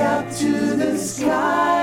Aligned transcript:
up 0.00 0.30
to 0.34 0.76
the 0.76 0.96
skies 0.96 1.79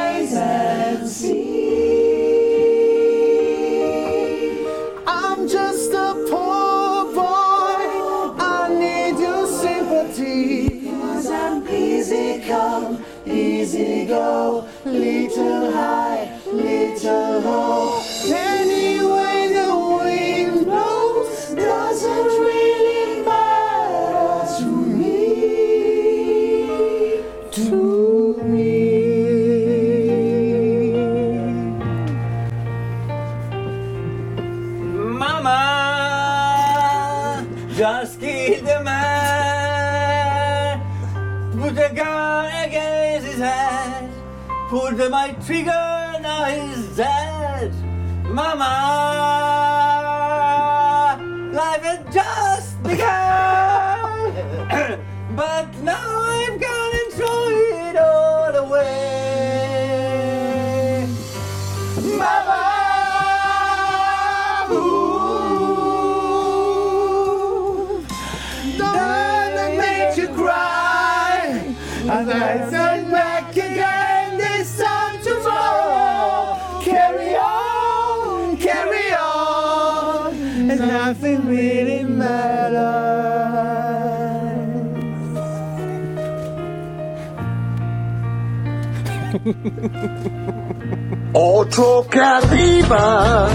figure 45.47 45.76
Ocho 91.31 92.05
che 92.09 92.19
arriva, 92.19 93.47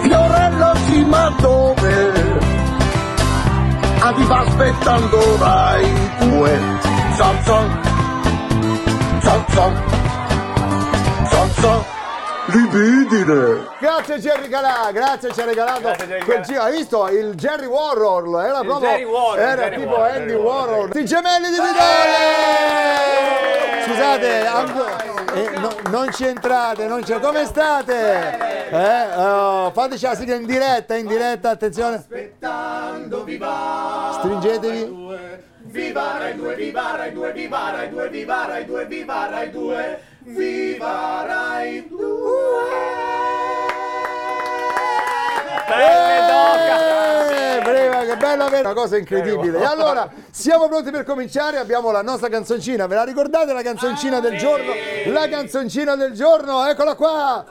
Fiorello 0.00 0.74
si 0.86 1.04
ma 1.04 1.32
dove? 1.38 2.40
Arriva 4.00 4.38
aspettando 4.38 5.36
Rai 5.38 6.10
2, 6.18 6.60
zon 7.14 7.42
zon, 7.44 7.80
zon 9.20 9.44
zon, 9.50 9.82
zon 11.28 11.50
zon, 11.60 11.84
libidine. 12.46 13.68
Grazie 13.78 14.18
Jerry 14.18 14.48
Calà, 14.48 14.90
grazie 14.92 15.32
ci 15.32 15.40
ha 15.40 15.44
regalato 15.44 15.80
Grazie, 15.82 16.06
Jerry 16.06 16.24
quel 16.24 16.42
giro. 16.42 16.62
Hai 16.62 16.76
visto 16.76 17.08
il 17.10 17.34
Jerry 17.34 17.66
Warhol? 17.66 18.44
Era 18.44 18.58
Il 18.58 18.66
proprio 18.66 18.90
Jerry 18.90 19.04
Warhol, 19.04 19.38
era 19.38 19.62
Jerry 19.62 19.76
tipo 19.76 19.94
Warhol, 19.94 20.10
Andy 20.20 20.34
Warhol. 20.34 20.78
Warhol. 20.78 20.96
I 20.96 21.04
gemelli 21.04 21.48
di 21.48 21.60
Vidone! 21.60 23.45
Scusate, 23.86 24.46
anche- 24.46 25.32
eh, 25.34 25.58
no- 25.58 25.76
non 25.90 26.12
ci 26.12 26.26
entrate, 26.26 26.86
non 26.88 27.04
ci 27.04 27.12
come 27.20 27.44
state? 27.44 28.68
Eh, 28.68 29.14
oh, 29.16 29.70
fateci 29.70 30.04
la 30.06 30.14
sigla 30.16 30.34
in 30.34 30.44
diretta, 30.44 30.96
in 30.96 31.06
diretta, 31.06 31.50
attenzione. 31.50 31.96
Aspettando 31.96 33.22
viva 33.22 34.10
Stringetevi. 34.18 35.04
Viva 35.68 36.16
Rai 36.18 36.34
2, 36.34 36.54
viva 36.54 36.94
Rai 36.96 37.12
2, 37.12 37.32
viva 37.32 37.70
Rai 37.70 37.90
2, 37.90 38.08
viva 38.08 38.46
Rai 38.48 38.64
2, 38.64 38.86
viva 38.86 39.28
Rai 39.30 39.50
2, 39.50 40.00
viva 40.22 41.24
Rai 41.26 41.86
2. 41.88 43.05
Eh, 45.68 47.60
brava, 47.62 48.04
che 48.04 48.16
bello 48.16 48.44
avere 48.44 48.60
una 48.62 48.74
cosa 48.74 48.96
incredibile. 48.96 49.58
E 49.58 49.64
allora, 49.64 50.08
siamo 50.30 50.68
pronti 50.68 50.90
per 50.90 51.04
cominciare. 51.04 51.58
Abbiamo 51.58 51.90
la 51.90 52.02
nostra 52.02 52.28
canzoncina. 52.28 52.86
Ve 52.86 52.94
la 52.94 53.04
ricordate 53.04 53.52
la 53.52 53.62
canzoncina 53.62 54.20
del 54.20 54.36
giorno? 54.38 54.72
La 55.06 55.28
canzoncina 55.28 55.96
del 55.96 56.12
giorno, 56.12 56.66
eccola 56.66 56.94
qua. 56.94 57.44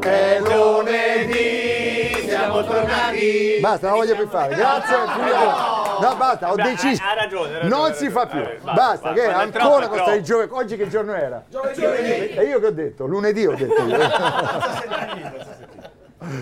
È 0.00 0.40
lunedì, 0.40 2.26
siamo 2.26 2.64
tornati. 2.64 3.58
Basta, 3.60 3.88
non 3.88 3.98
la 3.98 4.04
voglio 4.04 4.16
più 4.16 4.28
fare. 4.28 4.54
Grazie. 4.54 4.96
finito. 5.14 5.98
No, 6.00 6.14
basta, 6.16 6.50
ho 6.50 6.54
Beh, 6.54 6.62
deciso. 6.62 7.02
ha 7.04 7.12
ragione, 7.14 7.56
ha 7.56 7.58
ragione, 7.60 7.68
Non 7.68 7.92
si 7.94 8.08
fa 8.08 8.26
più. 8.26 8.40
Vabbè, 8.40 8.58
basta, 8.62 8.72
Basta, 8.72 9.12
che 9.12 9.26
basta, 9.26 9.38
è 9.38 9.42
ancora 9.44 9.86
troppo, 9.86 9.88
questo 9.88 10.10
è 10.10 10.14
il 10.14 10.22
giovedì. 10.22 10.52
Oggi 10.54 10.76
che 10.76 10.88
giorno 10.88 11.12
era? 11.14 11.44
E 11.50 12.44
io 12.48 12.58
che 12.58 12.66
ho 12.66 12.70
detto? 12.72 13.04
Lunedì 13.06 13.46
ho 13.46 13.54
detto 13.54 13.82
io. 13.82 13.98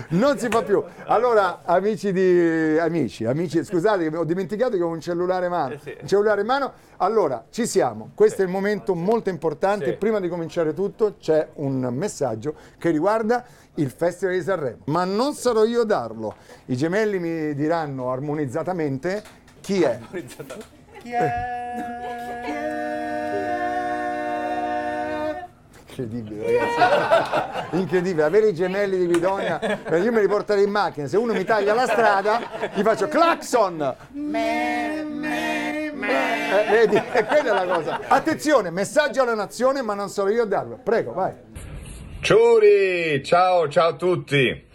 Non 0.09 0.37
si 0.37 0.47
fa 0.49 0.61
più. 0.63 0.83
Allora, 1.05 1.61
amici 1.63 2.11
di 2.11 2.77
amici, 2.77 3.25
amici, 3.25 3.63
scusate 3.63 4.09
che 4.09 4.17
ho 4.17 4.23
dimenticato 4.25 4.75
che 4.75 4.83
ho 4.83 4.87
un 4.87 4.99
cellulare 4.99 5.45
in 5.45 5.51
mano. 5.51 5.73
Eh 5.73 5.79
sì. 5.79 5.95
Un 6.01 6.07
cellulare 6.07 6.41
in 6.41 6.47
mano. 6.47 6.73
Allora, 6.97 7.45
ci 7.49 7.65
siamo. 7.65 8.11
Questo 8.13 8.41
è 8.41 8.45
il 8.45 8.51
momento 8.51 8.93
molto 8.93 9.29
importante. 9.29 9.85
Sì. 9.85 9.93
Prima 9.93 10.19
di 10.19 10.27
cominciare 10.27 10.73
tutto 10.73 11.15
c'è 11.19 11.47
un 11.55 11.87
messaggio 11.91 12.55
che 12.77 12.89
riguarda 12.89 13.45
il 13.75 13.89
Festival 13.89 14.35
di 14.35 14.41
Sanremo. 14.41 14.79
Ma 14.85 15.05
non 15.05 15.33
sarò 15.33 15.63
io 15.63 15.81
a 15.81 15.85
darlo. 15.85 16.35
I 16.65 16.75
gemelli 16.75 17.19
mi 17.19 17.55
diranno 17.55 18.11
armonizzatamente 18.11 19.23
chi 19.61 19.81
è. 19.81 19.99
Incredibile, 25.99 26.45
ragazzi. 26.45 27.75
Incredibile, 27.75 28.23
avere 28.23 28.47
i 28.49 28.53
gemelli 28.53 28.97
di 28.97 29.05
Guidonia. 29.05 29.59
Io 29.91 30.11
me 30.11 30.21
li 30.21 30.27
porterei 30.27 30.63
in 30.63 30.71
macchina. 30.71 31.07
Se 31.07 31.17
uno 31.17 31.33
mi 31.33 31.43
taglia 31.43 31.73
la 31.73 31.85
strada, 31.85 32.39
gli 32.73 32.81
faccio 32.81 33.07
clacson. 33.09 33.95
Eh, 36.51 36.71
vedi, 36.71 36.95
e 36.95 37.25
quella 37.25 37.61
è 37.61 37.65
la 37.65 37.73
cosa. 37.73 37.99
Attenzione, 38.07 38.69
messaggio 38.69 39.21
alla 39.21 39.35
nazione, 39.35 39.81
ma 39.81 39.93
non 39.93 40.07
sono 40.09 40.29
io 40.29 40.43
a 40.43 40.45
darlo. 40.45 40.79
Prego, 40.81 41.11
vai. 41.11 41.33
Ciuri, 42.21 43.21
ciao, 43.23 43.67
ciao 43.67 43.89
a 43.89 43.93
tutti. 43.93 44.67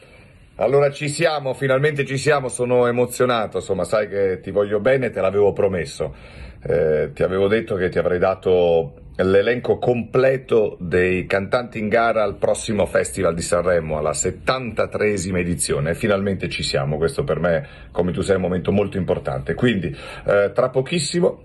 Allora 0.56 0.90
ci 0.92 1.08
siamo, 1.08 1.52
finalmente 1.52 2.04
ci 2.04 2.16
siamo, 2.16 2.48
sono 2.48 2.86
emozionato, 2.86 3.56
insomma 3.56 3.82
sai 3.82 4.08
che 4.08 4.38
ti 4.40 4.52
voglio 4.52 4.78
bene, 4.78 5.10
te 5.10 5.20
l'avevo 5.20 5.52
promesso. 5.52 6.14
Eh, 6.62 7.10
ti 7.12 7.22
avevo 7.24 7.48
detto 7.48 7.74
che 7.74 7.88
ti 7.88 7.98
avrei 7.98 8.20
dato 8.20 9.03
l'elenco 9.16 9.78
completo 9.78 10.76
dei 10.80 11.26
cantanti 11.26 11.78
in 11.78 11.88
gara 11.88 12.24
al 12.24 12.36
prossimo 12.36 12.84
Festival 12.86 13.34
di 13.34 13.42
Sanremo, 13.42 13.98
alla 13.98 14.10
73esima 14.10 15.36
edizione. 15.38 15.94
Finalmente 15.94 16.48
ci 16.48 16.62
siamo, 16.62 16.96
questo 16.96 17.22
per 17.22 17.38
me, 17.38 17.68
come 17.92 18.12
tu 18.12 18.22
sai, 18.22 18.32
è 18.34 18.36
un 18.36 18.42
momento 18.42 18.72
molto 18.72 18.96
importante. 18.96 19.54
Quindi, 19.54 19.96
eh, 20.26 20.50
tra 20.52 20.68
pochissimo, 20.70 21.42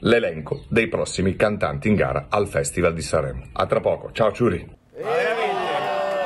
l'elenco 0.00 0.64
dei 0.68 0.88
prossimi 0.88 1.36
cantanti 1.36 1.88
in 1.88 1.94
gara 1.94 2.26
al 2.30 2.48
Festival 2.48 2.94
di 2.94 3.02
Sanremo. 3.02 3.48
A 3.52 3.66
tra 3.66 3.80
poco, 3.80 4.12
ciao 4.12 4.32
Ciuri. 4.32 4.78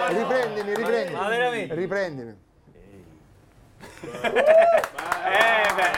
Riprendimi, 0.07 0.75
riprendimi. 0.75 1.17
Ma 1.17 1.29
veramente? 1.29 1.75
Riprendimi. 1.75 2.35
Eh, 4.05 4.31
beh, 4.31 4.31
eh, 4.31 5.75
beh, 5.75 5.95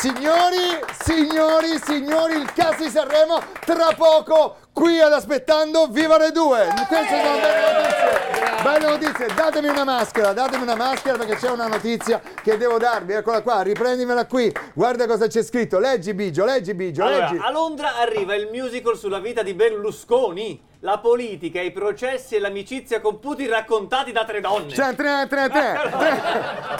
Signori, 0.00 0.80
signori, 1.04 1.78
signori, 1.84 2.36
il 2.36 2.50
caso 2.54 2.84
di 2.84 2.88
Sanremo 2.88 3.38
tra 3.66 3.92
poco 3.94 4.56
qui 4.72 4.98
ad 4.98 5.12
aspettando 5.12 5.88
Viva 5.88 6.16
le 6.16 6.32
due. 6.32 6.68
Queste 6.88 7.20
sono 7.22 7.38
belle 7.38 7.72
notizie. 7.82 8.62
Belle 8.62 8.88
notizie. 8.88 9.34
Datemi 9.34 9.68
una 9.68 9.84
maschera, 9.84 10.32
datemi 10.32 10.62
una 10.62 10.74
maschera 10.74 11.18
perché 11.18 11.36
c'è 11.36 11.50
una 11.50 11.66
notizia 11.66 12.18
che 12.42 12.56
devo 12.56 12.78
darvi. 12.78 13.12
Eccola 13.12 13.42
qua, 13.42 13.60
riprendimela 13.60 14.24
qui. 14.24 14.50
Guarda 14.72 15.06
cosa 15.06 15.26
c'è 15.26 15.42
scritto. 15.42 15.78
Leggi 15.78 16.14
Bigio, 16.14 16.46
leggi 16.46 16.72
Bigio, 16.72 17.04
Allora, 17.04 17.30
leggi. 17.30 17.42
a 17.44 17.50
Londra 17.50 17.98
arriva 17.98 18.34
il 18.34 18.48
musical 18.50 18.96
sulla 18.96 19.18
vita 19.18 19.42
di 19.42 19.52
Berlusconi. 19.52 20.68
La 20.82 20.98
politica, 20.98 21.60
i 21.60 21.72
processi 21.72 22.36
e 22.36 22.40
l'amicizia 22.40 23.00
con 23.02 23.18
Putin 23.18 23.50
raccontati 23.50 24.12
da 24.12 24.24
tre 24.24 24.40
donne. 24.40 24.72
C'è 24.72 24.94
3 24.94 25.26
3 25.28 25.48
3 25.50 25.80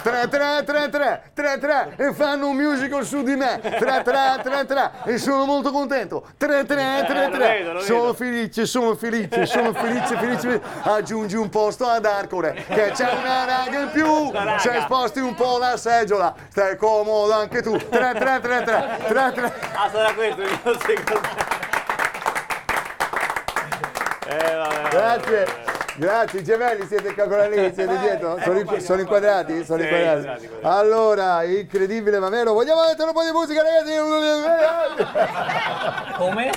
3 0.01 0.27
3 0.27 0.27
3 0.29 0.63
3 0.63 0.89
3 0.89 1.31
3 1.35 1.57
3 1.59 1.93
e 1.97 2.13
fanno 2.13 2.47
un 2.47 2.55
musical 2.55 3.05
su 3.05 3.21
di 3.21 3.35
me 3.35 3.59
3 3.61 3.77
3 3.77 4.03
3 4.41 4.65
3 4.65 4.91
e 5.05 5.17
sono 5.19 5.45
molto 5.45 5.71
contento 5.71 6.25
3 6.37 6.65
3 6.65 7.05
3 7.07 7.23
Eh, 7.25 7.29
lo 7.29 7.37
3 7.37 7.47
vedo, 7.47 7.73
lo 7.73 7.79
sono 7.81 8.13
felice 8.13 8.65
sono 8.65 8.95
felice 8.95 9.45
sono 9.45 9.71
felice 9.73 10.17
felice 10.17 10.61
aggiungi 10.81 11.35
un 11.35 11.49
posto 11.49 11.85
ad 11.87 12.03
Arcore 12.05 12.53
che 12.53 12.91
c'è 12.93 13.11
una 13.11 13.45
raga 13.45 13.79
in 13.81 13.89
più 13.91 14.31
se 14.57 14.79
sposti 14.81 15.19
un 15.19 15.35
po' 15.35 15.57
la 15.59 15.77
seggiola 15.77 16.33
stai 16.49 16.75
comodo 16.75 17.33
anche 17.33 17.61
tu 17.61 17.77
3 17.77 17.87
3 17.87 18.39
3 18.39 18.39
3 18.39 18.63
3 19.07 19.31
3 19.33 19.53
Ah, 19.75 19.89
sarà 19.91 20.13
questo 20.13 20.41
il 20.41 20.59
mio 20.63 20.77
secondo. 20.79 21.69
Eh, 24.31 24.55
vabbè, 24.55 24.89
Grazie. 24.89 25.80
Grazie, 25.97 26.41
gemelli 26.41 26.85
siete 26.87 27.13
lì, 27.49 27.71
siete 27.73 27.97
dietro? 27.99 28.37
Sono, 28.43 28.59
in- 28.59 28.81
sono 28.81 29.01
inquadrati? 29.01 29.63
Sono 29.63 29.81
Sì, 29.81 29.87
inquadrati. 29.87 30.49
Allora, 30.61 31.43
incredibile 31.43 32.19
ma 32.19 32.29
vero, 32.29 32.53
vogliamo 32.53 32.81
mettere 32.87 33.07
un 33.09 33.13
po' 33.13 33.23
di 33.23 33.31
musica 33.31 33.61
ragazzi? 33.61 33.89
Come? 36.17 36.49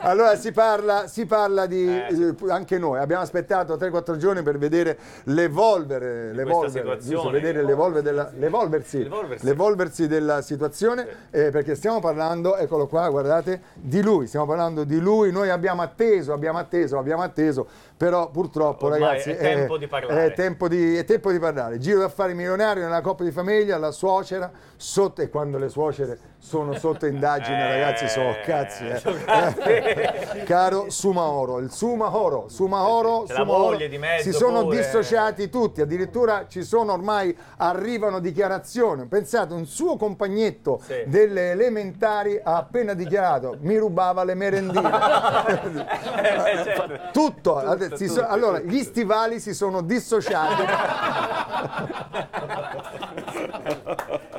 Allora 0.00 0.36
si 0.36 0.52
parla, 0.52 1.06
si 1.06 1.26
parla 1.26 1.66
di, 1.66 1.86
Eh, 1.88 2.06
eh, 2.28 2.50
anche 2.50 2.78
noi 2.78 2.98
abbiamo 2.98 3.22
aspettato 3.22 3.76
3-4 3.76 4.16
giorni 4.16 4.42
per 4.42 4.58
vedere 4.58 4.98
l'evolvere, 5.24 6.32
l'evolvere, 6.32 6.98
giusto? 6.98 7.30
vedere 7.30 7.62
l'evolvere 7.62 8.02
della- 8.02 8.30
l'evolversi, 8.36 9.02
L'evolversi. 9.02 9.44
l'evolversi 9.46 10.06
della 10.08 10.40
situazione, 10.42 11.06
eh, 11.30 11.50
perché 11.50 11.74
stiamo 11.74 12.00
parlando, 12.00 12.56
eccolo 12.56 12.86
qua, 12.86 13.08
guardate, 13.10 13.60
di 13.74 14.02
lui, 14.02 14.26
stiamo 14.26 14.46
parlando 14.46 14.84
di 14.84 14.98
lui, 14.98 15.30
noi 15.32 15.50
abbiamo 15.50 15.82
atteso, 15.82 16.32
abbiamo 16.32 16.58
atteso, 16.58 16.98
abbiamo 16.98 17.22
atteso, 17.22 17.66
però 18.00 18.30
purtroppo 18.30 18.86
Ormai 18.86 19.00
ragazzi 19.00 19.28
è 19.28 19.36
tempo 19.36 19.76
di 19.76 19.86
parlare. 19.86 20.24
È 20.24 20.32
tempo 20.32 20.68
di, 20.68 20.96
è 20.96 21.04
tempo 21.04 21.30
di 21.30 21.38
parlare. 21.38 21.76
Giro 21.76 21.98
d'affari 21.98 22.32
milionario 22.32 22.82
nella 22.82 23.02
coppia 23.02 23.26
di 23.26 23.30
famiglia, 23.30 23.76
la 23.76 23.90
suocera, 23.90 24.50
sotto, 24.74 25.20
e 25.20 25.28
quando 25.28 25.58
le 25.58 25.68
suocere 25.68 26.18
sono 26.40 26.74
sotto 26.78 27.06
indagine, 27.06 27.58
Eh, 27.68 27.68
ragazzi, 27.78 28.08
sono 28.08 28.34
cazzi. 28.44 28.86
eh. 28.86 29.00
cazzi. 29.24 30.42
Caro 30.44 30.86
Sumaoro, 30.90 31.58
il 31.58 31.70
Sumaoro, 31.70 32.46
Sumaoro, 32.48 33.24
C'è 33.26 33.34
la 33.34 33.40
Sumaoro, 33.40 33.62
moglie 33.64 33.88
di 33.88 33.98
mezzo 33.98 34.22
si 34.24 34.32
sono 34.36 34.62
pure. 34.64 34.76
dissociati 34.78 35.48
tutti, 35.50 35.80
addirittura 35.82 36.46
ci 36.48 36.62
sono 36.64 36.92
ormai, 36.94 37.36
arrivano 37.58 38.18
dichiarazioni. 38.20 39.04
Pensate, 39.06 39.52
un 39.54 39.66
suo 39.66 39.96
compagnetto 39.96 40.80
Sì. 40.84 41.02
delle 41.06 41.50
elementari 41.52 42.40
ha 42.42 42.56
appena 42.56 42.94
dichiarato, 42.94 43.56
mi 43.60 43.76
rubava 43.76 44.24
le 44.24 44.34
merendine. 44.34 44.88
Eh, 46.20 46.62
certo. 46.64 46.98
Tutto, 47.12 47.60
si 47.96 48.06
tutto, 48.06 48.20
so- 48.20 48.26
allora 48.26 48.58
gli 48.60 48.82
stivali 48.82 49.40
si 49.40 49.54
sono 49.54 49.82
dissociati. 49.82 50.62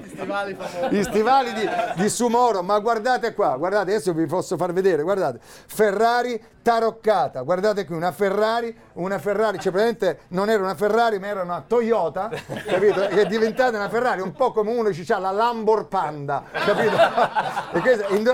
Stivali 0.08 0.56
famosi. 0.56 0.96
Gli 0.96 1.04
stivali 1.04 1.54
di, 1.54 1.70
di 1.96 2.10
Sumoro, 2.10 2.62
ma 2.62 2.80
guardate 2.80 3.34
qua, 3.34 3.56
guardate, 3.58 3.92
adesso 3.92 4.14
vi 4.14 4.26
posso 4.26 4.58
far 4.58 4.74
vedere, 4.74 5.04
guardate, 5.04 5.40
Ferrari 5.42 6.42
taroccata, 6.62 7.42
guardate 7.42 7.86
qui, 7.86 7.96
una 7.96 8.12
Ferrari, 8.12 8.76
una 8.94 9.18
Ferrari, 9.18 9.60
cioè 9.60 9.72
praticamente 9.72 10.26
non 10.30 10.50
era 10.50 10.62
una 10.62 10.76
Ferrari 10.76 11.18
ma 11.18 11.28
era 11.28 11.42
una 11.42 11.64
Toyota, 11.66 12.30
capito? 12.68 13.02
Che 13.08 13.22
è 13.22 13.26
diventata 13.26 13.78
una 13.78 13.90
Ferrari, 13.90 14.22
un 14.22 14.32
po' 14.34 14.52
come 14.52 14.72
uno 14.72 14.94
ci 14.94 15.12
ha 15.12 15.18
la 15.18 15.32
Lambor 15.32 15.88
Panda, 15.88 16.44
capito? 16.52 16.96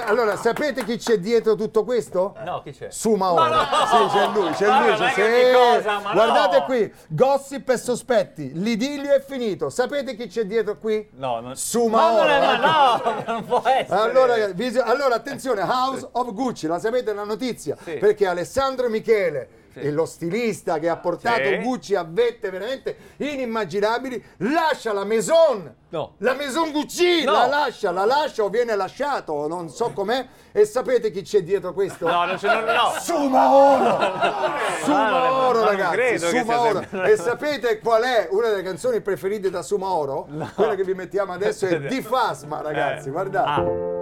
Allora, 0.06 0.36
sapete 0.36 0.84
chi 0.84 0.98
c'è 0.98 1.20
dietro 1.20 1.56
tutto 1.56 1.84
questo? 1.84 2.36
No, 2.44 2.62
chi 2.64 2.72
c'è? 2.72 2.90
Sumaoro. 2.90 3.54
Sì, 3.54 4.18
c'è 4.18 4.28
lui, 4.34 4.50
c'è 4.52 4.68
Ma 4.68 4.80
lui. 4.86 4.96
c'è- 4.96 5.06
è 5.08 5.14
che 5.14 5.24
sì. 5.24 5.30
che 5.30 5.52
cosa, 5.54 6.12
Guardate 6.12 6.60
no. 6.60 6.66
qui, 6.66 6.94
gossip 7.08 7.70
e 7.70 7.78
sospetti, 7.78 8.52
l'idillio 8.54 9.14
è 9.14 9.22
finito. 9.22 9.70
Sapete 9.70 10.16
chi 10.16 10.28
c'è 10.28 10.44
dietro 10.46 10.78
qui? 10.78 11.10
No, 11.14 11.40
non... 11.40 11.56
Sumaoro. 11.56 12.24
Ma 12.28 12.40
non, 12.40 12.56
è, 12.56 12.58
ma 12.58 12.98
no, 12.98 13.24
non 13.26 13.46
può 13.48 13.62
essere. 13.66 14.00
Allora, 14.00 14.48
bisog- 14.54 14.88
allora, 14.88 15.16
attenzione, 15.16 15.62
House 15.62 16.08
of 16.12 16.34
Gucci, 16.34 16.68
la 16.68 16.80
sapete 16.80 17.14
la 17.14 17.24
notizia? 17.24 17.76
Sì. 17.84 17.94
Perché 17.94 18.28
Alessandro 18.28 18.90
Michele, 18.90 19.48
e 19.80 19.92
lo 19.92 20.06
stilista 20.06 20.80
che 20.80 20.90
ha 20.90 20.98
portato 20.98 21.44
Sì. 21.44 21.58
Gucci 21.58 21.96
a 21.96 22.06
vette 22.08 22.50
veramente 22.50 22.96
inimmaginabili, 23.18 24.24
lascia 24.38 24.94
la 24.94 25.04
Maison. 25.06 25.74
No. 25.90 26.16
La 26.20 26.34
Maison 26.34 26.72
Gucci 26.72 27.24
No. 27.24 27.32
la 27.32 27.46
lascia, 27.48 27.92
la 27.92 28.06
lascia 28.06 28.44
o 28.44 28.50
viene 28.50 28.76
lasciato, 28.76 29.48
non 29.48 29.70
so 29.70 29.92
com'è. 29.94 30.26
E 30.52 30.66
sapete 30.66 31.12
chi 31.12 31.22
c'è 31.22 31.44
dietro 31.44 31.74
questo? 31.74 32.08
No, 32.08 32.26
non 32.26 32.36
c'è, 32.36 32.54
no, 32.54 32.72
no. 32.72 32.92
Sumaoro! 33.00 33.98
Ah, 33.98 34.56
Sumaoro, 34.84 35.60
non 35.60 35.66
ragazzi! 35.78 36.18
Sumaoro. 36.20 36.84
E 37.04 37.16
sapete 37.18 37.80
qual 37.80 38.04
è 38.04 38.28
una 38.32 38.50
delle 38.50 38.64
canzoni 38.64 39.00
preferite 39.02 39.50
da 39.50 39.62
Sumaoro? 39.62 40.28
Quella 40.56 40.76
che 40.76 40.84
vi 40.84 40.94
mettiamo 40.94 41.32
adesso 41.34 41.66
è 41.68 41.80
Di 41.82 42.02
Fasma, 42.02 42.62
ragazzi, 42.62 43.08
Eh. 43.08 43.12
guardate. 43.12 43.62
Ah. 43.62 43.96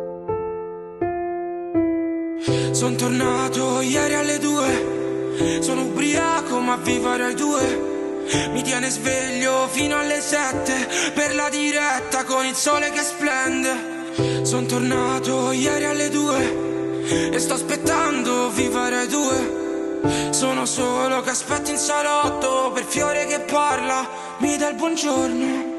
Sono 2.72 2.96
tornato 2.96 3.82
ieri 3.82 4.14
alle 4.16 4.38
due, 4.40 5.05
sono 5.60 5.82
ubriaco 5.82 6.60
ma 6.60 6.78
viva 6.78 7.16
Rai 7.18 7.36
2 7.36 7.94
Mi 8.52 8.62
tiene 8.64 8.90
sveglio 8.90 9.68
fino 9.70 9.98
alle 9.98 10.20
sette 10.20 10.88
per 11.14 11.36
la 11.36 11.50
diretta 11.50 12.24
con 12.24 12.46
il 12.46 12.56
sole 12.56 12.90
che 12.90 13.02
splende. 13.02 13.94
Sono 14.44 14.66
tornato 14.66 15.52
ieri 15.52 15.86
alle 15.86 16.10
due 16.10 16.64
e 17.32 17.38
sto 17.40 17.54
aspettando 17.54 18.50
viva 18.50 18.90
Rai 18.90 19.08
2 19.08 20.32
Sono 20.32 20.66
solo 20.66 21.22
che 21.22 21.32
aspetto 21.32 21.70
in 21.70 21.78
salotto 21.78 22.72
per 22.74 22.84
Fiore 22.84 23.26
che 23.26 23.42
parla, 23.42 24.08
mi 24.38 24.58
dà 24.58 24.70
il 24.70 24.76
buongiorno. 24.76 25.74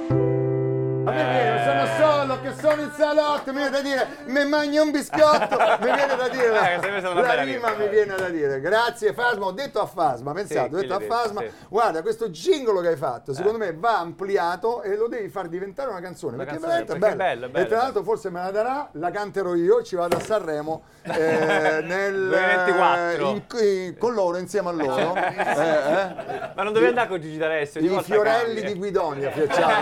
Ma 1.04 1.12
perché 1.12 1.62
sono 1.64 1.86
solo 1.98 2.05
che 2.52 2.60
sono 2.60 2.82
in 2.82 2.90
salotto, 2.96 3.52
mi 3.52 3.58
viene 3.58 3.70
da 3.70 3.80
dire, 3.80 4.06
mi 4.26 4.44
mangi 4.46 4.78
un 4.78 4.90
biscotto, 4.90 5.56
mi 5.80 5.92
viene 5.92 6.16
da 6.16 6.28
dire, 6.28 6.80
Eh, 6.80 7.00
la 7.02 7.12
bella 7.14 7.42
rima 7.42 7.74
mi 7.74 7.88
viene 7.88 8.14
da 8.16 8.28
dire, 8.28 8.60
grazie 8.60 9.12
Fasma, 9.12 9.46
ho 9.46 9.52
detto 9.52 9.80
a 9.80 9.86
Fasma, 9.86 10.32
pensate, 10.32 10.68
Sì, 10.68 10.74
ho 10.74 10.78
detto 10.80 10.94
a 10.94 10.98
detto? 10.98 11.14
Fasma, 11.14 11.40
Sì. 11.40 11.50
guarda 11.68 12.02
questo 12.02 12.30
gingolo 12.30 12.80
che 12.80 12.88
hai 12.88 12.96
fatto, 12.96 13.32
secondo 13.34 13.58
me 13.58 13.74
va 13.74 13.98
ampliato 13.98 14.82
e 14.82 14.96
lo 14.96 15.08
devi 15.08 15.28
far 15.28 15.48
diventare 15.48 15.90
una 15.90 16.00
canzone, 16.00 16.34
Una 16.34 16.44
perché 16.44 16.60
canzone, 16.60 16.84
veramente 16.84 17.06
perché 17.06 17.14
è 17.14 17.34
bello, 17.34 17.48
bello, 17.48 17.64
e 17.64 17.68
tra 17.68 17.78
l'altro 17.78 18.02
forse 18.02 18.30
me 18.30 18.42
la 18.42 18.50
darà, 18.50 18.88
la 18.92 19.10
canterò 19.10 19.54
io, 19.54 19.82
ci 19.82 19.96
vado 19.96 20.16
a 20.16 20.20
Sanremo 20.20 20.82
eh, 21.02 21.80
nel, 21.82 22.28
2024. 22.28 23.28
in- 23.28 23.42
in- 23.64 23.98
con 23.98 24.14
loro, 24.14 24.36
insieme 24.38 24.68
a 24.68 24.72
loro, 24.72 25.14
eh, 25.16 25.22
eh. 25.36 26.50
Ma 26.54 26.62
non 26.62 26.72
dovevi 26.72 26.86
andare 26.88 27.08
con 27.08 27.20
Gigi 27.20 27.36
D'Alessio? 27.38 27.80
i 27.80 28.02
fiorelli 28.02 28.54
cambia. 28.60 28.72
di 28.72 28.74
Guidonia, 28.78 29.30
Fiacciano. 29.30 29.74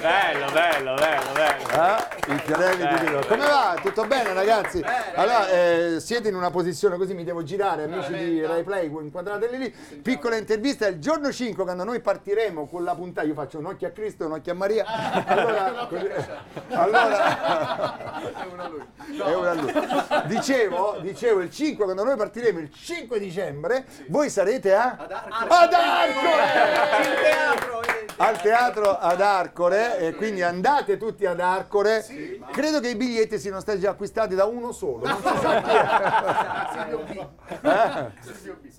bello, 0.00 0.50
bello, 0.52 0.94
bello, 0.94 1.21
bello. 1.32 1.68
Eh? 1.70 2.32
I 2.32 2.38
fiorelli 2.38 2.86
di 2.86 2.96
Guido. 2.96 3.26
Come 3.26 3.46
va? 3.46 3.76
Tutto 3.80 4.06
bene 4.06 4.32
ragazzi? 4.32 4.84
Allora, 5.14 5.48
eh, 5.48 5.96
siete 6.00 6.28
in 6.28 6.34
una 6.34 6.50
posizione 6.50 6.96
così, 6.96 7.14
mi 7.14 7.24
devo 7.24 7.42
girare, 7.42 7.84
amici 7.84 8.12
di 8.12 8.44
Rai 8.44 8.62
Play, 8.62 8.86
inquadrateli 8.86 9.58
lì. 9.58 9.74
Piccola 10.02 10.36
intervista, 10.36 10.86
il 10.86 10.98
giorno 10.98 11.32
5 11.32 11.64
quando 11.64 11.84
noi 11.84 12.00
partiremo 12.00 12.68
con 12.68 12.84
la 12.84 12.94
puntata, 12.94 13.26
io 13.26 13.34
faccio 13.34 13.58
un 13.58 13.66
occhio 13.66 13.88
a 13.88 13.90
Cristo 13.90 14.26
un 14.26 14.32
occhio 14.32 14.52
a 14.52 14.54
Maria. 14.54 14.84
Allora, 15.26 15.86
così- 15.88 16.10
allora 16.70 18.30
è 18.32 18.46
una 18.52 18.68
a 19.50 19.54
lui. 19.54 19.72
Dicevo, 20.26 20.98
dicevo 21.00 21.40
il 21.40 21.50
5 21.50 21.84
quando 21.84 22.04
noi 22.04 22.16
partiremo 22.16 22.58
il 22.58 22.70
5 22.72 23.18
dicembre, 23.18 23.84
voi 24.08 24.30
sarete 24.30 24.74
a 24.74 24.96
ad 25.48 25.72
Arcore! 25.72 27.81
Al 28.22 28.40
teatro 28.40 28.96
ad 28.96 29.20
Arcore 29.20 29.98
e 29.98 30.14
quindi 30.14 30.42
andate 30.42 30.96
tutti 30.96 31.26
ad 31.26 31.40
Arcore. 31.40 32.04
Credo 32.52 32.78
che 32.78 32.90
i 32.90 32.94
biglietti 32.94 33.36
siano 33.36 33.58
stati 33.58 33.80
già 33.80 33.90
acquistati 33.90 34.36
da 34.36 34.44
uno 34.44 34.70
solo. 34.70 35.04
Non 35.04 35.16
si 35.16 35.38
sa 35.40 35.60
chi 35.60 37.18
è. 37.18 37.28
Eh? 37.62 38.10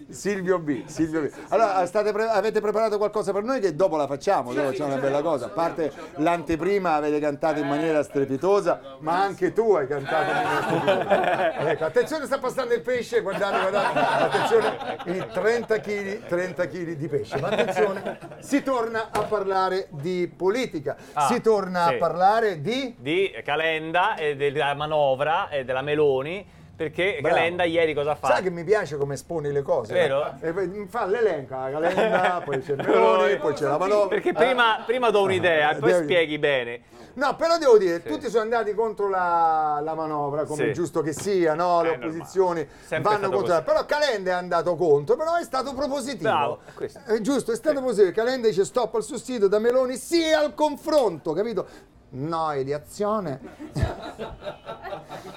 Silvio 0.09 0.57
B 0.59 0.85
Silvio 0.85 1.21
B. 1.21 1.31
Allora 1.49 1.85
state 1.85 2.11
pre- 2.11 2.27
avete 2.27 2.59
preparato 2.59 2.97
qualcosa 2.97 3.31
per 3.31 3.43
noi 3.43 3.59
che 3.59 3.75
dopo 3.75 3.95
la 3.95 4.07
facciamo 4.07 4.51
dopo 4.51 4.71
c'è 4.71 4.83
una 4.83 4.97
bella 4.97 5.21
cosa. 5.21 5.45
A 5.45 5.49
parte 5.49 5.91
l'anteprima 6.15 6.93
avete 6.93 7.19
cantato 7.19 7.59
in 7.59 7.67
maniera 7.67 8.03
strepitosa 8.03 8.97
ma 8.99 9.21
anche 9.21 9.53
tu 9.53 9.73
hai 9.73 9.87
cantato 9.87 10.31
in 10.31 10.35
maniera 10.35 10.61
strepitosa. 10.63 11.69
Ecco, 11.69 11.85
attenzione 11.85 12.25
sta 12.25 12.39
passando 12.39 12.73
il 12.73 12.81
pesce 12.81 13.21
guardate 13.21 13.59
guardate. 13.59 13.99
Attenzione 14.23 14.97
i 15.05 15.25
30 15.31 15.79
kg 15.79 16.25
30 16.25 16.67
kg 16.67 16.91
di 16.93 17.07
pesce 17.07 17.39
ma 17.39 17.49
attenzione 17.49 18.17
si 18.39 18.63
torna 18.63 19.09
a 19.11 19.21
parlare 19.33 19.87
di 19.91 20.31
politica 20.35 20.95
Ah, 21.13 21.27
si 21.27 21.41
torna 21.41 21.87
sì. 21.87 21.93
a 21.93 21.97
parlare 21.97 22.61
di 22.61 22.93
Di 22.97 23.33
Calenda 23.43 24.15
e 24.15 24.35
della 24.35 24.73
manovra 24.75 25.49
e 25.49 25.63
della 25.65 25.81
Meloni 25.81 26.45
Perché 26.75 27.19
Bravo. 27.21 27.35
Calenda 27.35 27.63
ieri 27.65 27.93
cosa 27.93 28.15
fa? 28.15 28.27
Sai 28.29 28.41
che 28.43 28.49
mi 28.49 28.63
piace 28.63 28.97
come 28.97 29.13
esponi 29.13 29.51
le 29.51 29.61
cose. 29.61 29.93
Vero? 29.93 30.23
no? 30.23 30.37
E 30.41 30.51
poi 30.53 30.67
mi 30.67 30.87
fa 30.87 31.05
l'elenco, 31.05 31.53
la 31.55 31.69
calenda, 31.69 32.41
poi 32.45 32.59
c'è 32.61 32.71
il 32.73 32.77
Meloni, 32.83 33.37
poi 33.37 33.53
c'è 33.53 33.65
la 33.65 33.77
manovra. 33.77 34.07
Perché 34.07 34.33
prima, 34.33 34.81
prima 34.85 35.11
do 35.11 35.21
un'idea 35.21 35.71
e 35.71 35.75
poi 35.79 35.91
Devi- 35.91 36.03
spieghi 36.05 36.39
bene. 36.39 36.81
No, 37.15 37.35
però 37.35 37.59
devo 37.59 37.77
dire, 37.77 38.01
tutti 38.01 38.27
sono 38.27 38.41
andati 38.41 38.73
contro 38.73 39.07
la, 39.07 39.79
la 39.83 39.93
manovra, 39.93 40.45
come 40.45 40.63
Sì. 40.63 40.69
è 40.69 40.71
giusto 40.71 41.01
che 41.01 41.13
sia, 41.13 41.53
no? 41.53 41.83
Le 41.83 41.89
È 41.89 41.91
normale. 41.91 42.05
opposizioni 42.07 42.67
vanno 43.01 43.29
contro. 43.29 43.53
così. 43.53 43.61
Però 43.61 43.85
Calenda 43.85 44.31
è 44.31 44.33
andato 44.33 44.75
contro, 44.75 45.15
però 45.15 45.35
è 45.35 45.43
stato 45.43 45.75
propositivo. 45.75 46.23
Bravo, 46.27 46.59
è 46.65 46.73
questo. 46.73 47.01
È 47.05 47.21
giusto, 47.21 47.51
è 47.51 47.55
stato 47.55 47.83
positivo. 47.83 48.11
Calenda 48.13 48.47
dice 48.47 48.65
stop 48.65 48.95
al 48.95 49.03
sussidio 49.03 49.47
da 49.47 49.59
Meloni, 49.59 49.95
sì 49.95 50.23
al 50.33 50.55
confronto, 50.55 51.33
capito? 51.33 51.67
Noi 52.15 52.63
di 52.63 52.73
azione 52.73 53.39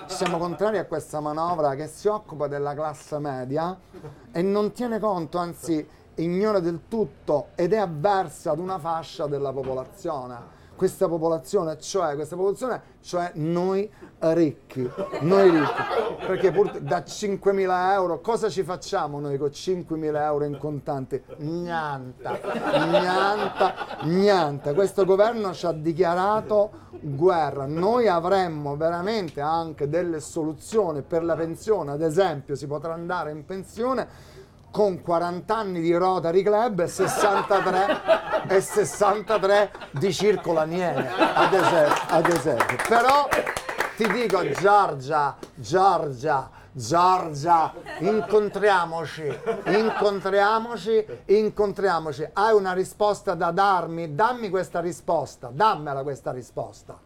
siamo 0.04 0.36
contrari 0.36 0.76
a 0.76 0.84
questa 0.84 1.20
manovra 1.20 1.74
che 1.74 1.86
si 1.86 2.06
occupa 2.06 2.48
della 2.48 2.74
classe 2.74 3.18
media 3.18 3.78
e 4.30 4.42
non 4.42 4.72
tiene 4.72 4.98
conto, 4.98 5.38
anzi 5.38 5.88
ignora 6.16 6.60
del 6.60 6.82
tutto 6.86 7.48
ed 7.54 7.72
è 7.72 7.78
avversa 7.78 8.50
ad 8.50 8.58
una 8.58 8.78
fascia 8.78 9.26
della 9.26 9.52
popolazione. 9.52 10.55
Questa 10.76 11.08
popolazione, 11.08 11.78
cioè 11.78 12.14
questa 12.14 12.36
popolazione, 12.36 12.82
cioè 13.00 13.30
noi 13.34 13.90
ricchi, 14.18 14.88
noi 15.20 15.50
ricchi, 15.50 15.82
perché 16.26 16.52
pur- 16.52 16.78
da 16.80 16.98
5.000 16.98 17.92
euro 17.92 18.20
cosa 18.20 18.50
ci 18.50 18.62
facciamo 18.62 19.18
noi 19.18 19.38
con 19.38 19.48
5.000 19.48 20.14
euro 20.16 20.44
in 20.44 20.58
contanti? 20.58 21.22
Niente, 21.38 22.40
niente, 22.90 23.74
niente. 24.02 24.74
Questo 24.74 25.06
governo 25.06 25.54
ci 25.54 25.64
ha 25.64 25.72
dichiarato 25.72 26.70
guerra. 27.00 27.64
Noi 27.64 28.06
avremmo 28.06 28.76
veramente 28.76 29.40
anche 29.40 29.88
delle 29.88 30.20
soluzioni 30.20 31.00
per 31.00 31.24
la 31.24 31.36
pensione, 31.36 31.92
ad 31.92 32.02
esempio 32.02 32.54
si 32.54 32.66
potrà 32.66 32.92
andare 32.92 33.30
in 33.30 33.44
pensione 33.46 34.34
con 34.76 35.00
40 35.00 35.56
anni 35.56 35.80
di 35.80 35.94
Rotary 35.94 36.42
Club 36.42 36.80
e 36.80 36.86
63, 36.86 38.00
e 38.46 38.60
63 38.60 39.70
di 39.92 40.12
Circolo 40.12 40.58
Aniene, 40.58 41.08
ad 41.16 41.54
esempio, 41.54 42.02
ad 42.08 42.26
esempio. 42.28 42.76
Però 42.86 43.26
ti 43.96 44.06
dico 44.12 44.46
Giorgia, 44.50 45.34
Giorgia, 45.54 46.50
Giorgia, 46.72 47.72
incontriamoci, 48.00 49.34
incontriamoci, 49.64 51.06
incontriamoci. 51.24 52.28
Hai 52.34 52.54
una 52.54 52.74
risposta 52.74 53.32
da 53.32 53.52
darmi? 53.52 54.14
Dammi 54.14 54.50
questa 54.50 54.80
risposta, 54.80 55.48
dammela 55.50 56.02
questa 56.02 56.32
risposta. 56.32 56.98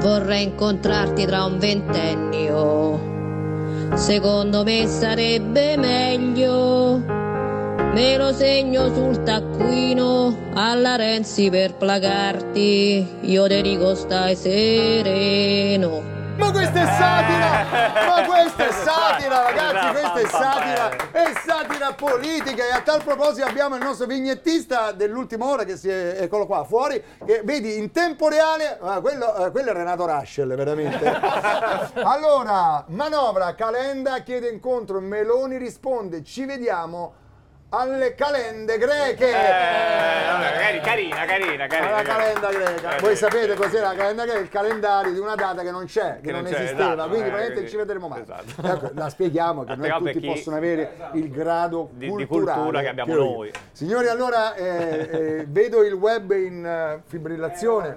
Vorrei 0.00 0.42
incontrarti 0.42 1.26
tra 1.26 1.44
un 1.44 1.58
ventennio. 1.60 3.19
Secondo 3.94 4.64
me 4.64 4.86
sarebbe 4.86 5.76
meglio. 5.76 7.02
Me 7.92 8.16
lo 8.16 8.32
segno 8.32 8.92
sul 8.94 9.22
taccuino 9.24 10.50
alla 10.54 10.96
Renzi 10.96 11.50
per 11.50 11.74
placarti. 11.74 13.06
Io 13.22 13.46
te 13.48 13.62
dico 13.62 13.94
stai 13.94 14.36
sereno. 14.36 16.19
Ma 16.40 16.50
questa 16.52 16.80
è 16.80 16.86
satira! 16.86 18.06
Ma 18.06 18.24
questa 18.24 18.66
è 18.66 18.72
satira, 18.72 19.42
ragazzi! 19.42 19.90
Questa 19.90 20.18
è 20.18 20.26
satira! 20.26 21.10
È 21.12 21.32
satira 21.44 21.92
politica! 21.92 22.66
E 22.66 22.72
a 22.72 22.80
tal 22.80 23.04
proposito 23.04 23.46
abbiamo 23.46 23.76
il 23.76 23.82
nostro 23.82 24.06
vignettista 24.06 24.92
dell'ultima 24.92 25.44
ora 25.44 25.64
che 25.64 25.76
si 25.76 25.90
è, 25.90 26.16
eccolo 26.18 26.46
qua, 26.46 26.64
fuori, 26.64 27.02
che 27.26 27.42
vedi 27.44 27.76
in 27.76 27.92
tempo 27.92 28.28
reale. 28.28 28.78
ah, 28.80 29.00
quello, 29.00 29.36
eh, 29.36 29.50
quello 29.50 29.70
è 29.70 29.72
Renato 29.74 30.06
Raschel, 30.06 30.54
veramente. 30.54 31.08
Allora, 32.02 32.84
manovra, 32.88 33.54
Calenda 33.54 34.20
chiede 34.20 34.48
incontro, 34.48 35.00
Meloni 35.00 35.58
risponde, 35.58 36.24
ci 36.24 36.46
vediamo 36.46 37.12
alle 37.72 38.14
calende 38.16 38.78
greche! 38.78 39.28
Eh, 39.28 39.32
vabbè, 39.32 40.80
carina, 40.80 41.24
carina, 41.24 41.66
carina. 41.68 41.88
Alla 41.96 42.02
calenda 42.02 42.48
greca. 42.50 42.96
Voi 43.00 43.14
sapete 43.16 43.54
cos'è 43.54 43.80
la 43.80 43.94
calenda 43.94 44.24
greca? 44.24 44.38
Il 44.40 44.48
calendario 44.48 45.12
di 45.12 45.18
una 45.20 45.34
data 45.36 45.62
che 45.62 45.70
non 45.70 45.84
c'è, 45.86 46.16
che, 46.16 46.20
Che 46.26 46.32
non, 46.32 46.42
non 46.42 46.50
c'è, 46.52 46.58
esisteva, 46.62 46.92
esatto, 46.94 47.08
quindi 47.08 47.28
eh, 47.28 47.30
probabilmente 47.30 47.52
quindi- 47.52 47.70
ci 47.70 47.76
vedremo 47.76 48.08
mai. 48.08 48.20
esatto. 48.22 48.66
Ecco, 48.66 48.90
la 48.94 49.08
spieghiamo 49.08 49.62
che 49.64 49.74
non 49.76 49.80
per 49.80 49.96
tutti 49.98 50.20
chi- 50.20 50.26
possono 50.26 50.56
avere 50.56 50.96
il 51.14 51.30
grado 51.30 51.90
Di- 51.92 52.08
cultura 52.08 52.80
che 52.80 52.88
abbiamo 52.88 53.12
io. 53.12 53.18
noi. 53.18 53.50
Signori, 53.70 54.08
allora 54.08 54.54
eh, 54.54 55.08
eh, 55.10 55.44
vedo 55.46 55.82
il 55.84 55.92
web 55.92 56.30
in 56.32 56.64
eh, 56.66 57.02
fibrillazione, 57.06 57.96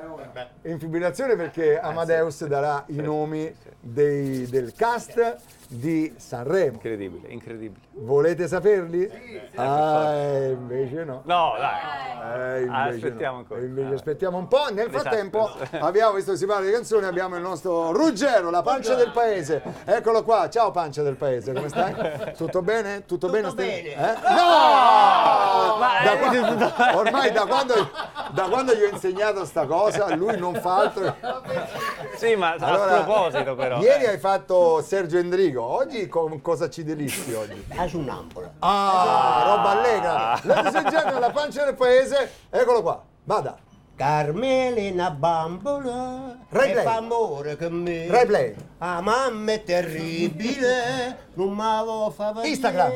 in 0.64 0.80
fibrillazione 0.80 1.36
perché 1.36 1.80
Amadeus 1.80 2.46
darà 2.46 2.84
i 2.88 2.96
nomi 2.96 3.54
dei- 3.80 4.48
del 4.48 4.74
cast 4.76 5.38
di 5.68 6.14
Sanremo. 6.18 6.74
Incredibile, 6.74 7.28
incredibile. 7.30 7.82
Volete 7.96 8.48
saperli? 8.48 9.10
Ah, 9.56 10.14
eh, 10.14 10.50
invece 10.52 11.04
no. 11.04 11.22
No, 11.26 11.54
dai. 11.58 12.58
Eh, 12.60 12.62
invece 12.64 12.96
Aspettiamo 12.96 13.34
no. 13.34 13.40
ancora. 13.40 13.60
Invece 13.62 13.92
Ah. 13.92 13.94
aspettiamo 13.96 14.38
un 14.38 14.48
po'. 14.48 14.66
Nel 14.72 14.88
Esatto. 14.88 15.00
frattempo 15.00 15.50
abbiamo, 15.80 16.14
visto 16.14 16.32
che 16.32 16.38
si 16.38 16.46
parla 16.46 16.66
di 16.66 16.72
canzoni, 16.72 17.06
abbiamo 17.06 17.36
il 17.36 17.42
nostro 17.42 17.92
Ruggero, 17.92 18.50
la 18.50 18.62
pancia 18.62 18.94
del 18.96 19.12
paese. 19.12 19.62
Eccolo 19.86 20.24
qua. 20.24 20.48
Ciao 20.50 20.72
pancia 20.72 21.02
del 21.04 21.16
paese, 21.16 21.54
come 21.54 21.70
stai? 21.70 22.34
Tutto 22.38 22.62
bene? 22.62 23.06
Tutto, 23.06 23.30
bene? 23.30 23.50
Stai- 23.50 23.86
Eh? 23.88 23.96
No! 23.96 25.78
Ma, 25.80 25.90
Da 26.04 26.14
eh, 26.14 26.18
qua- 26.40 26.98
ormai 26.98 27.32
da 27.32 27.46
quando, 27.46 27.74
da 28.32 28.44
quando 28.44 28.74
gli 28.76 28.82
ho 28.84 28.90
insegnato 28.90 29.44
sta 29.46 29.66
cosa, 29.66 30.14
lui 30.16 30.38
non 30.38 30.53
fa 30.56 30.76
altro. 30.78 31.16
Sì, 32.16 32.36
ma 32.36 32.52
Allora, 32.60 33.00
a 33.00 33.04
proposito 33.04 33.56
però. 33.56 33.80
Ieri 33.80 34.06
hai 34.06 34.18
fatto 34.18 34.82
Sergio 34.82 35.18
Endrigo, 35.18 35.64
oggi 35.64 36.08
con 36.08 36.42
cosa 36.42 36.70
ci 36.70 36.84
delizi 36.84 37.34
oggi? 37.34 37.66
La 37.76 37.88
sunnambola. 37.88 38.54
Ah, 38.60 39.44
roba 39.46 39.70
allegra. 39.70 40.40
Ladies 40.44 40.76
and 40.76 40.90
gentlemen, 40.90 41.20
la 41.20 41.32
pancia 41.32 41.66
del 41.66 41.76
paese, 41.76 42.32
eccolo 42.50 42.82
qua. 42.82 43.04
Vada. 43.24 43.58
Carmelina 43.96 45.12
bambola 45.12 46.36
Rai 46.50 46.72
e 46.72 46.82
fa 46.82 46.96
amore 46.96 47.56
con 47.58 47.74
me. 47.74 48.08
Rai 48.08 48.26
play. 48.26 48.56
Ah, 48.80 49.02
mamma 49.02 49.52
è 49.52 49.64
terribile, 49.64 51.30
non 51.36 51.54
mi 51.54 51.62
avevo 51.62 52.10
fa 52.10 52.32
vedere. 52.32 52.48
Instagram. 52.50 52.92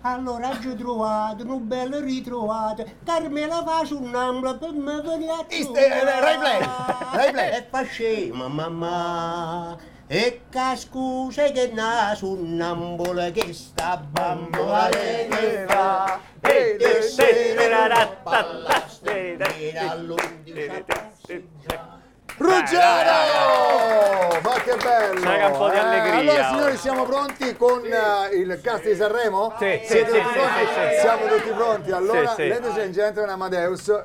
Allora 0.00 0.58
ci 0.58 0.74
trovato, 0.74 1.44
un 1.44 1.68
bello 1.68 2.00
ritrovato. 2.00 2.84
Carmela 3.04 3.62
fa 3.62 3.84
sunnambola 3.84 4.54
per 4.54 4.72
me 4.72 5.00
venire 5.02 5.32
a 5.32 5.44
eh, 5.48 5.64
trovare. 5.64 6.20
Rai 6.20 6.38
play. 6.38 6.68
Rai 7.12 7.32
play. 7.32 7.50
E 7.52 7.66
fa 7.68 7.82
scema 7.82 8.48
mamma. 8.48 9.91
E 10.08 10.42
che 10.50 10.76
scusa 10.76 11.44
che 11.52 11.70
na 11.72 12.12
sunnambola 12.14 13.30
che 13.30 13.52
sta 13.54 13.96
bambola 13.96 14.88
che 14.90 15.64
fa. 15.66 16.20
E 16.40 16.76
sì, 17.02 17.08
se 17.08 17.54
ne 17.56 17.68
da, 17.68 17.88
da, 17.88 18.16
va 18.22 18.30
da, 18.30 18.38
alla 18.38 18.68
da, 18.68 18.84
strada, 18.88 19.46
da, 19.72 19.90
all'undici 19.90 20.84
passa. 20.84 22.00
Ruggero! 22.36 24.40
Ma 24.42 24.52
che 24.64 24.76
bello! 24.82 25.20
C'era 25.20 25.46
un 25.46 25.52
po' 25.56 25.68
di 25.70 25.76
Eh, 25.76 25.78
allegria. 25.78 26.16
allora 26.18 26.48
signori 26.48 26.76
siamo 26.76 27.04
pronti 27.04 27.56
con 27.56 27.84
eh, 27.84 28.34
il 28.36 28.60
cast 28.62 28.84
di 28.88 28.94
Sanremo? 28.96 29.54
Sì, 29.58 29.78
sì, 29.82 29.86
Siete 29.86 30.10
sì, 30.10 30.16
tutti 30.18 30.28
sì, 30.28 30.32
pronti? 30.34 30.58
sì, 30.58 30.64
sì. 30.94 31.00
Siamo 31.00 31.26
tutti 31.26 31.50
pronti. 31.50 31.90
Allora, 31.92 32.28
Sì, 32.28 32.34
sì. 32.42 32.48
ladies 32.48 32.76
and 32.78 32.92
gentlemen, 32.92 33.30
Amadeus 33.30 34.04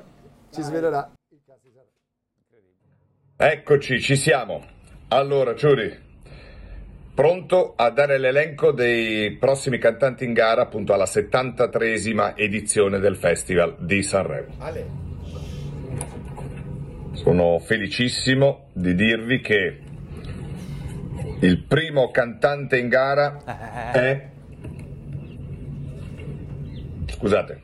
ci 0.54 0.62
svelerà. 0.62 1.10
Eccoci, 3.38 4.01
ci 4.01 4.16
siamo. 4.16 4.75
Allora, 5.10 5.56
Ciuri, 5.56 5.90
pronto 7.14 7.74
a 7.76 7.90
dare 7.92 8.18
l'elenco 8.18 8.72
dei 8.72 9.32
prossimi 9.38 9.78
cantanti 9.78 10.26
in 10.26 10.34
gara 10.34 10.64
appunto 10.64 10.94
alla 10.94 11.06
73esima 11.06 12.34
edizione 12.36 13.00
del 13.00 13.16
Festival 13.16 13.76
di 13.80 14.04
Sanremo. 14.04 14.54
Sono 17.14 17.60
felicissimo 17.60 18.66
di 18.74 18.94
dirvi 18.96 19.40
che 19.42 19.80
il 21.40 21.64
primo 21.64 22.12
cantante 22.12 22.78
in 22.78 22.90
gara 22.90 23.92
è... 23.94 24.30
Scusate, 27.10 27.62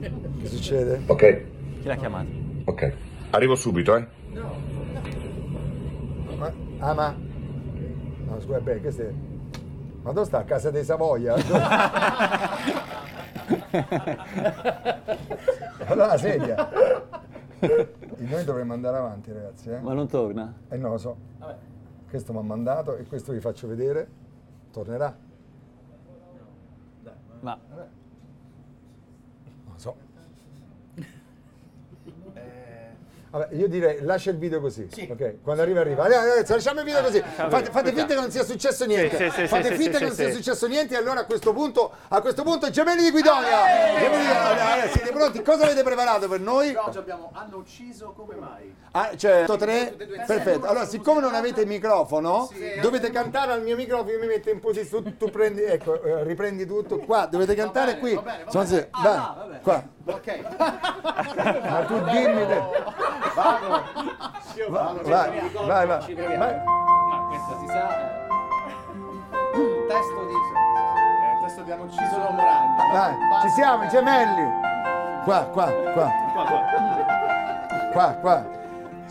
Che 0.00 0.46
succede? 0.46 1.00
ok, 1.06 1.42
Chi 1.80 1.86
l'ha 1.88 1.96
chiamato? 1.96 2.28
ok. 2.64 2.92
Arrivo 3.30 3.54
subito, 3.54 3.96
eh. 3.96 4.06
Ma, 4.32 4.52
ah, 6.82 6.94
ma... 6.94 7.16
No, 8.26 8.40
scusa, 8.40 8.60
beh, 8.60 8.80
che 8.80 8.90
sei... 8.90 9.14
Ma 10.02 10.12
dove 10.12 10.26
sta? 10.26 10.38
A 10.38 10.44
casa 10.44 10.70
dei 10.70 10.84
Savoia? 10.84 11.34
allora 15.86 16.06
la 16.06 16.18
sedia. 16.18 16.68
Noi 18.16 18.44
dovremmo 18.44 18.72
andare 18.72 18.96
avanti, 18.96 19.32
ragazzi. 19.32 19.70
Eh? 19.70 19.78
Ma 19.78 19.92
non 19.92 20.08
torna? 20.08 20.52
Eh 20.68 20.76
non 20.76 20.90
lo 20.90 20.98
so. 20.98 21.16
Questo 22.08 22.32
mi 22.32 22.40
ha 22.40 22.42
mandato 22.42 22.96
e 22.96 23.04
questo 23.04 23.32
vi 23.32 23.38
faccio 23.38 23.68
vedere. 23.68 24.08
Tornerà? 24.72 25.16
Ma 27.40 27.58
Non 27.70 27.88
lo 29.72 29.78
so. 29.78 29.96
Vabbè, 33.32 33.54
io 33.54 33.66
direi 33.66 34.02
lascia 34.02 34.28
il 34.28 34.36
video 34.36 34.60
così. 34.60 34.86
Ok, 35.08 35.36
quando 35.42 35.62
arriva 35.62 35.80
arriva. 35.80 36.04
Allora, 36.04 36.22
ragazzi, 36.22 36.52
lasciamo 36.52 36.80
il 36.80 36.84
video 36.84 37.02
così. 37.02 37.22
Fate, 37.22 37.70
fate 37.70 37.92
finta 37.92 38.14
che 38.14 38.20
non 38.20 38.30
sia 38.30 38.44
successo 38.44 38.84
niente. 38.84 39.16
sì, 39.16 39.30
sì, 39.30 39.46
fate 39.46 39.68
sì, 39.68 39.82
finta 39.82 39.92
sì, 39.92 39.98
che 39.98 40.04
non 40.04 40.10
sì, 40.10 40.16
sia 40.16 40.26
sì. 40.28 40.34
successo 40.34 40.66
niente. 40.66 40.94
E 40.94 40.98
allora 40.98 41.20
a 41.20 41.24
questo 41.24 41.54
punto, 41.54 41.90
a 42.08 42.20
questo 42.20 42.42
punto, 42.42 42.68
gemelli 42.68 43.04
di 43.04 43.10
Guidonia! 43.10 43.64
Gemelli 43.98 44.18
di 44.18 44.32
Guidonia, 44.32 44.88
siete 44.92 45.12
pronti? 45.12 45.42
Cosa 45.42 45.64
avete 45.64 45.82
preparato 45.82 46.28
per 46.28 46.40
noi? 46.40 46.74
Oggi 46.74 46.98
abbiamo 46.98 47.30
hanno 47.32 47.56
ucciso 47.56 48.12
come 48.14 48.34
mai? 48.34 48.74
Ah, 48.90 49.16
cioè, 49.16 49.46
tre? 49.56 49.96
Perfetto. 50.26 50.66
Allora, 50.66 50.84
siccome 50.84 51.22
non 51.22 51.34
avete 51.34 51.62
il 51.62 51.68
microfono, 51.68 52.50
dovete 52.82 53.10
cantare 53.10 53.52
al 53.52 53.62
mio 53.62 53.76
microfono, 53.76 54.10
io 54.10 54.18
mi 54.18 54.26
metto 54.26 54.50
in 54.50 54.60
posizione, 54.60 55.16
tu, 55.16 55.16
tu 55.16 55.30
prendi, 55.30 55.62
ecco, 55.62 56.02
eh, 56.02 56.22
riprendi 56.24 56.66
tutto. 56.66 56.98
Qua, 56.98 57.24
dovete 57.24 57.54
cantare 57.54 57.96
qui. 57.96 58.14
va 58.14 58.20
bene, 58.20 58.44
va 58.44 58.62
bene. 58.62 58.88
Ah, 58.90 59.46
no, 59.48 59.58
qua. 59.62 59.88
Ok. 60.04 60.28
Ma 60.58 61.84
tu 61.86 62.00
dimmi. 62.04 62.46
te- 62.46 62.62
Va- 64.68 64.92
Vai, 65.02 65.30
vai, 65.66 65.86
vai. 65.86 66.02
Ci 66.02 66.14
proviamo. 66.14 66.44
vai. 66.44 66.54
Ma 67.08 67.26
questa 67.28 67.58
si 67.60 67.66
sa. 67.68 67.88
eh. 67.98 68.20
Il 69.54 69.86
testo 69.88 70.24
di. 70.26 70.34
eh, 70.34 71.40
testo 71.42 71.62
di 71.62 71.72
l'uomo 72.18 72.42
ragno. 72.42 72.92
Vai, 72.92 73.14
ci 73.42 73.48
siamo, 73.50 73.84
i 73.84 73.88
gemelli. 73.88 74.50
Qua, 75.24 75.44
qua, 75.52 75.66
qua. 75.92 76.10
Qua, 77.92 78.14
qua. 78.20 78.44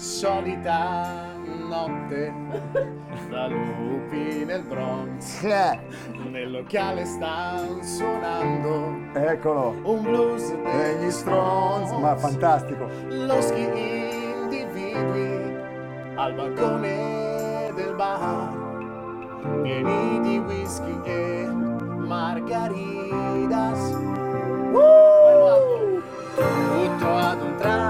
Solita 0.02 1.30
notte 1.46 2.34
da 3.30 3.46
lupi 3.46 4.44
nel 4.46 4.64
Bronx. 4.64 5.44
Eh, 5.44 5.80
Nel 6.28 6.50
locale 6.50 7.06
sta 7.06 7.60
suonando 7.82 8.96
Eccolo. 9.14 9.76
un 9.84 10.02
blues 10.02 10.56
Degli 10.56 11.12
Stones. 11.12 11.92
Ma 12.00 12.16
fantastico. 12.16 12.88
Loschi 13.10 13.62
individui 13.62 15.56
al 16.16 16.34
balcone 16.34 17.72
del 17.76 17.94
bar 17.94 18.58
pieni 19.62 20.20
di 20.22 20.40
whisky 20.40 21.00
e 21.04 21.46
margaritas 21.48 22.80
tutto 26.34 27.16
ad 27.16 27.42
un 27.42 27.56
tratto 27.58 27.81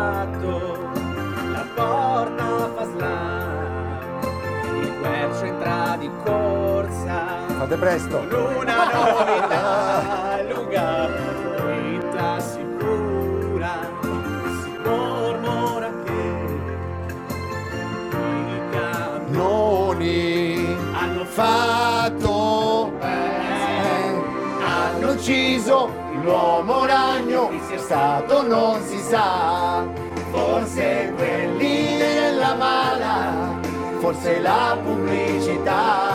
Fate 7.72 7.78
presto. 7.78 8.28
con 8.28 8.56
una 8.56 8.84
novità 8.92 10.42
lunga 10.50 11.08
vita 11.68 12.40
sicura 12.42 13.90
si 14.62 14.78
mormora 14.84 15.90
che 16.04 16.22
i 18.20 18.62
campioni 18.72 19.32
Noni 19.32 20.78
hanno 20.92 21.24
fatto 21.24 22.92
bene 23.00 24.22
Hanno 24.66 25.12
ucciso 25.13 25.92
l'uomo 26.24 26.86
ragno. 26.86 27.51
È 27.70 27.78
stato 27.78 28.46
non 28.46 28.84
si 28.84 29.00
sa. 29.00 29.86
Forse 30.30 31.13
quelli 31.16 31.98
della 31.98 32.54
mala. 32.54 33.60
Forse 34.01 34.40
la 34.42 34.78
pubblicità. 34.84 36.11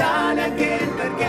Sa 0.00 0.32
neanche 0.32 0.78
il 0.80 0.88
perché. 0.88 1.28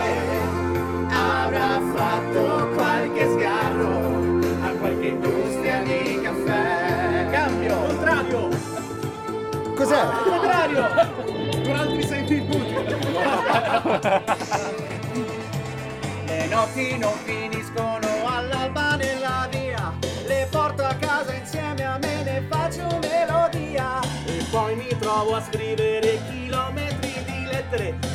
Avrà 1.10 1.80
fatto 1.94 2.68
qualche 2.74 3.30
sgarro 3.32 4.40
a 4.66 4.70
qualche 4.80 5.06
industria 5.08 5.82
di 5.82 6.20
caffè. 6.22 7.28
Cambio 7.30 7.76
contrario. 7.86 8.48
Cos'è? 9.74 10.02
contrario. 10.24 10.88
Con 11.64 11.76
altri 11.76 12.02
sei 12.06 12.22
minuti 12.22 12.60
le 16.26 16.46
notti 16.46 16.96
non 16.96 17.12
finiscono 17.24 18.08
all'alba 18.24 18.96
nella 18.96 19.48
via. 19.50 19.92
Le 20.26 20.48
porto 20.50 20.82
a 20.82 20.94
casa 20.94 21.34
insieme 21.34 21.84
a 21.84 21.98
me 21.98 22.22
ne 22.22 22.42
faccio 22.48 22.86
melodia. 23.02 24.00
E 24.24 24.42
poi 24.50 24.76
mi 24.76 24.96
trovo 24.98 25.34
a 25.36 25.42
scrivere 25.42 26.20
chilometri 26.30 27.12
di 27.26 27.44
lettere 27.44 28.12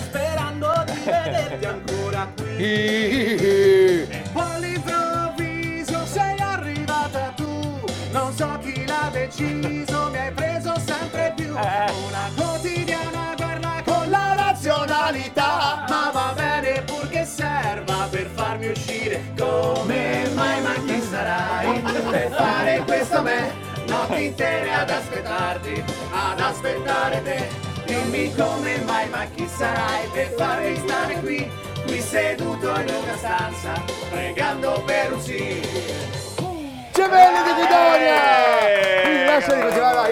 vederti 1.11 1.65
ancora 1.65 2.31
qui. 2.35 4.07
All'improvviso 4.33 6.05
sei 6.05 6.39
arrivata 6.39 7.33
tu? 7.35 7.79
Non 8.11 8.33
so 8.33 8.57
chi 8.61 8.85
l'ha 8.85 9.09
deciso 9.11 10.09
Mi 10.11 10.17
hai 10.17 10.31
preso 10.31 10.73
sempre 10.85 11.33
più. 11.35 11.51
Una 11.51 12.31
quotidiana 12.35 13.33
guerra 13.35 13.81
con 13.85 14.09
la 14.09 14.33
razionalità. 14.35 15.85
Ma 15.87 16.11
va 16.11 16.33
bene 16.35 16.81
purché 16.83 17.25
serva 17.25 18.07
Per 18.09 18.29
farmi 18.33 18.67
uscire. 18.67 19.21
Come 19.37 20.29
mai 20.33 20.61
ma 20.61 20.73
chi 20.85 21.01
sarai 21.01 21.81
Per 21.81 22.31
fare 22.31 22.83
questo 22.85 23.17
a 23.17 23.21
me 23.21 23.51
Notti 23.87 24.25
intere 24.25 24.73
ad 24.73 24.89
aspettarti 24.89 25.83
Ad 26.11 26.39
aspettare 26.39 27.21
te 27.23 27.66
Dimmi 27.87 28.35
come 28.35 28.77
mai 28.85 29.07
ma 29.09 29.25
chi 29.33 29.47
sarai 29.47 30.07
Per 30.11 30.33
farmi 30.37 30.75
stare 30.75 31.19
qui 31.21 31.49
Qui 31.85 32.01
seduto 32.01 32.67
in 32.81 32.89
una 32.89 33.17
stanza 33.17 33.81
Pregando 34.09 34.83
per 34.85 35.13
un 35.13 35.21
sì 35.21 35.61
Gemelli 36.91 37.43
di 37.43 37.53
Guidonia! 37.53 38.17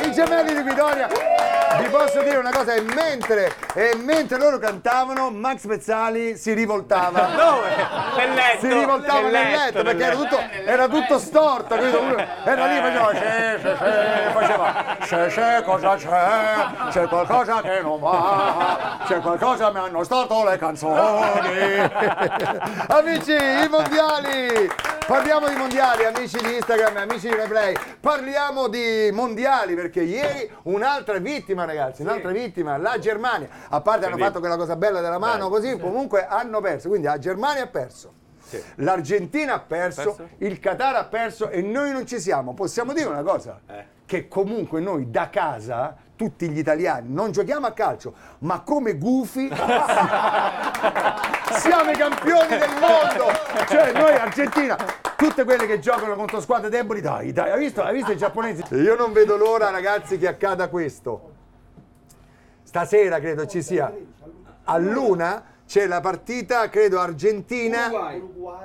I 0.02 0.12
gemelli 0.14 0.54
di 0.54 0.62
Guidonia! 0.62 1.35
Vi 1.82 1.90
posso 1.90 2.22
dire 2.22 2.38
una 2.38 2.52
cosa, 2.52 2.74
e 2.74 2.82
mentre, 2.82 3.54
e 3.74 3.96
mentre 3.98 4.38
loro 4.38 4.58
cantavano, 4.58 5.30
Max 5.30 5.66
Pezzali 5.66 6.38
si 6.38 6.54
rivoltava. 6.54 7.30
Dove? 7.36 7.76
Nel 8.18 8.34
letto. 8.34 8.60
Si 8.60 8.74
rivoltava 8.74 9.22
nel 9.22 9.32
letto 9.32 9.84
perché 9.84 9.94
nel 9.94 10.02
era 10.02 10.16
tutto, 10.16 10.40
era 10.66 10.88
tutto 10.88 11.20
storto, 11.20 11.76
capito? 11.76 12.18
Era 12.44 12.66
lì 12.66 12.80
faceva 12.80 13.12
c'è, 13.12 13.60
c'è, 13.62 13.78
c'è, 13.78 14.32
faceva 14.32 14.98
c'è, 15.02 15.28
c'è, 15.28 15.64
cosa 15.64 15.96
c'è? 15.96 16.90
C'è 16.90 17.08
qualcosa 17.08 17.62
che 17.62 17.82
non 17.82 18.00
va, 18.00 19.00
c'è 19.06 19.20
qualcosa 19.20 19.72
mi 19.72 19.80
hanno 19.80 20.04
storto 20.04 20.44
le 20.44 20.58
canzoni. 20.58 21.80
amici, 22.88 23.34
i 23.34 23.68
mondiali! 23.70 24.95
Parliamo 25.08 25.48
di 25.48 25.56
mondiali, 25.56 26.04
amici 26.04 26.38
di 26.38 26.56
Instagram, 26.56 26.98
amici 26.98 27.28
di 27.28 27.36
Replay. 27.36 27.76
Parliamo 28.00 28.68
di 28.68 29.10
mondiali 29.14 29.76
perché 29.76 30.02
ieri 30.02 30.50
un'altra 30.64 31.20
vittima, 31.20 31.64
ragazzi, 31.64 32.02
un'altra 32.02 32.32
vittima, 32.32 32.78
la 32.78 32.98
Germania. 32.98 33.48
A 33.70 33.82
parte 33.82 34.08
hanno 34.08 34.18
fatto 34.18 34.40
quella 34.40 34.58
cosa 34.58 34.76
bella 34.76 35.02
della 35.02 35.20
mano, 35.20 35.50
così 35.50 35.78
comunque 35.78 36.26
hanno 36.26 36.60
perso. 36.60 36.90
Quindi 36.90 37.06
la 37.06 37.20
Germania 37.20 37.64
ha 37.64 37.68
perso. 37.68 38.14
L'Argentina 38.76 39.56
ha 39.56 39.60
perso, 39.60 40.16
Perso. 40.16 40.30
il 40.38 40.60
Qatar 40.60 40.96
ha 40.96 41.04
perso 41.06 41.50
e 41.50 41.62
noi 41.62 41.92
non 41.92 42.08
ci 42.08 42.20
siamo. 42.20 42.54
Possiamo 42.54 42.94
dire 42.94 43.08
una 43.08 43.22
cosa? 43.24 43.60
Che 44.06 44.28
comunque 44.28 44.80
noi 44.80 45.10
da 45.10 45.30
casa, 45.30 45.96
tutti 46.16 46.48
gli 46.50 46.60
italiani, 46.60 47.12
non 47.12 47.32
giochiamo 47.32 47.66
a 47.66 47.72
calcio, 47.72 48.14
ma 48.40 48.62
come 48.62 48.98
gufi 48.98 49.50
siamo 51.52 51.90
i 51.90 51.96
campioni 51.96 52.48
del 52.48 52.70
mondo. 52.80 53.32
Cioè 53.68 53.92
noi 53.94 54.16
Argentina, 54.16 54.78
tutte 55.18 55.44
quelle 55.44 55.66
che 55.66 55.80
giocano 55.80 56.16
contro 56.16 56.40
squadre 56.40 56.70
deboli, 56.70 57.02
dai, 57.02 57.34
dai, 57.34 57.52
hai 57.52 57.60
visto, 57.60 57.82
hai 57.82 57.94
visto 57.94 58.12
i 58.12 58.18
giapponesi? 58.18 58.64
Io 58.76 58.96
non 58.96 59.12
vedo 59.12 59.38
l'ora 59.38 59.70
ragazzi 59.72 60.18
che 60.18 60.28
accada 60.28 60.68
questo. 60.70 61.34
Stasera 62.64 63.20
credo 63.20 63.48
ci 63.48 63.62
sia 63.64 63.92
a 64.66 64.78
luna 64.78 65.44
c'è 65.68 65.88
la 65.88 66.00
partita, 66.00 66.70
credo 66.70 67.00
Argentina. 67.00 67.88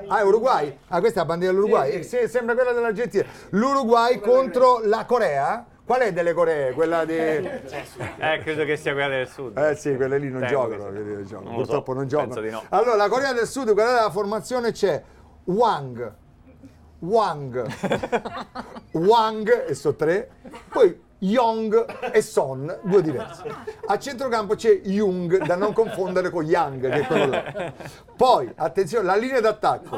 Ah, 0.09 0.23
Uruguay. 0.25 0.77
Ah, 0.89 1.01
questa 1.01 1.21
è 1.21 1.23
la 1.23 1.29
bandiera 1.29 1.53
dell'Uruguay. 1.53 1.93
Eh, 1.93 2.03
sì, 2.03 2.29
sembra 2.29 2.55
quella 2.55 2.73
dell'Argentina. 2.73 3.25
L'Uruguay 3.51 4.21
contro 4.21 4.81
la 4.85 5.05
Corea. 5.07 5.67
Qual 5.85 6.03
è 6.03 6.13
delle 6.13 6.33
Coree? 6.35 6.73
Quella 6.73 7.05
di. 7.05 7.17
Eh, 7.17 8.41
credo 8.45 8.65
che 8.65 8.77
sia 8.77 8.93
quella 8.93 9.09
del 9.09 9.27
sud. 9.27 9.59
Eh 9.59 9.75
sì, 9.75 9.97
quelle 9.97 10.19
lì 10.19 10.29
non 10.31 10.43
Temo 10.43 10.53
giocano, 10.53 10.85
sì. 10.85 11.03
lì 11.03 11.15
non 11.15 11.25
giocano. 11.25 11.49
Non 11.51 11.59
lo 11.59 11.65
so, 11.65 11.83
purtroppo 11.83 11.93
non 11.95 12.07
penso 12.07 12.27
giocano. 12.27 12.41
di 12.43 12.51
no. 12.51 12.63
Allora, 12.69 12.95
la 12.95 13.09
Corea 13.09 13.33
del 13.33 13.47
Sud, 13.49 13.73
quella 13.73 13.95
della 13.95 14.11
formazione 14.11 14.71
c'è 14.71 15.03
Wang, 15.47 16.15
Wang, 17.01 17.67
Wang, 18.93 19.67
e 19.67 19.75
so 19.75 19.97
tre, 19.97 20.31
poi 20.69 21.09
Yong 21.21 22.11
e 22.13 22.23
Son, 22.23 22.79
due 22.83 23.03
diversi. 23.03 23.43
A 23.87 23.99
centrocampo 23.99 24.55
c'è 24.55 24.81
Jung, 24.85 25.45
da 25.45 25.57
non 25.57 25.73
confondere 25.73 26.31
con 26.31 26.45
Yang, 26.45 26.89
che 26.91 27.01
è 27.01 27.07
quello 27.07 27.27
là. 27.27 27.73
Poi, 28.17 28.51
attenzione, 28.55 29.05
la 29.05 29.17
linea 29.17 29.41
d'attacco. 29.41 29.97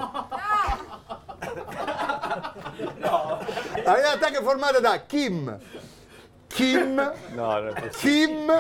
La 3.85 3.95
linea 3.95 4.15
d'attacco 4.15 4.39
è 4.39 4.43
formata 4.43 4.81
da 4.81 5.03
Kim, 5.07 5.59
Kim, 6.49 7.13
No, 7.35 7.61
non. 7.61 7.91
Kim 7.93 8.51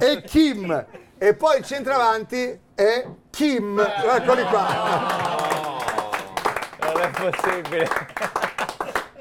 e 0.00 0.22
Kim. 0.22 0.86
E 1.18 1.34
poi 1.34 1.58
il 1.58 1.64
centravanti 1.64 2.58
è 2.74 3.06
Kim. 3.30 3.78
Eccoli 3.78 4.42
qua. 4.44 4.66
è 6.78 7.10
possibile? 7.10 7.88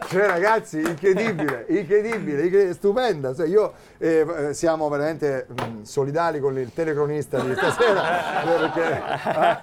Cioè, 0.08 0.28
ragazzi, 0.28 0.80
incredibile, 0.80 1.66
incredibile, 1.70 2.44
incredibile, 2.44 2.74
stupenda. 2.74 3.34
Cioè, 3.34 3.48
io 3.48 3.74
eh, 3.98 4.26
eh, 4.50 4.54
siamo 4.54 4.88
veramente 4.88 5.48
mh, 5.50 5.82
solidali 5.82 6.40
con 6.40 6.58
il 6.58 6.72
telecronista 6.74 7.40
di 7.40 7.54
stasera 7.56 8.44
eh, 8.44 8.46
perché 8.72 9.02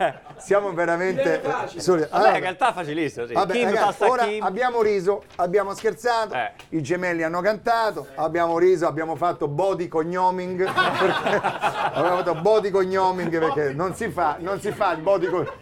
eh, 0.05 0.15
siamo 0.39 0.73
veramente 0.73 1.41
solidali. 1.77 2.11
Vabbè, 2.11 2.23
Allora, 2.23 2.35
in 2.37 2.43
realtà 2.43 2.71
è 2.71 2.73
facilissimo, 2.73 3.27
sì. 3.27 3.33
Vabbè, 3.35 3.65
ragazzi, 3.65 4.03
ora 4.03 4.25
Kim. 4.25 4.43
abbiamo 4.43 4.83
riso, 4.83 5.23
abbiamo 5.37 5.75
scherzato, 5.75 6.35
Eh. 6.35 6.53
i 6.71 6.83
gemelli 6.83 7.23
hanno 7.23 7.41
cantato, 7.41 8.09
abbiamo 8.17 8.59
riso, 8.59 8.87
abbiamo 8.87 9.15
fatto 9.17 9.47
body 9.49 9.87
cognoming, 9.89 10.61
abbiamo 10.67 12.17
fatto 12.17 12.35
body 12.35 12.71
cognoming 12.71 13.39
perché 13.39 13.73
non 13.73 13.95
si 13.95 14.09
fa, 14.09 14.37
non 14.41 14.61
si 14.61 14.73
fa 14.73 14.93
il 14.93 15.03
body 15.03 15.27
cognoming. 15.27 15.61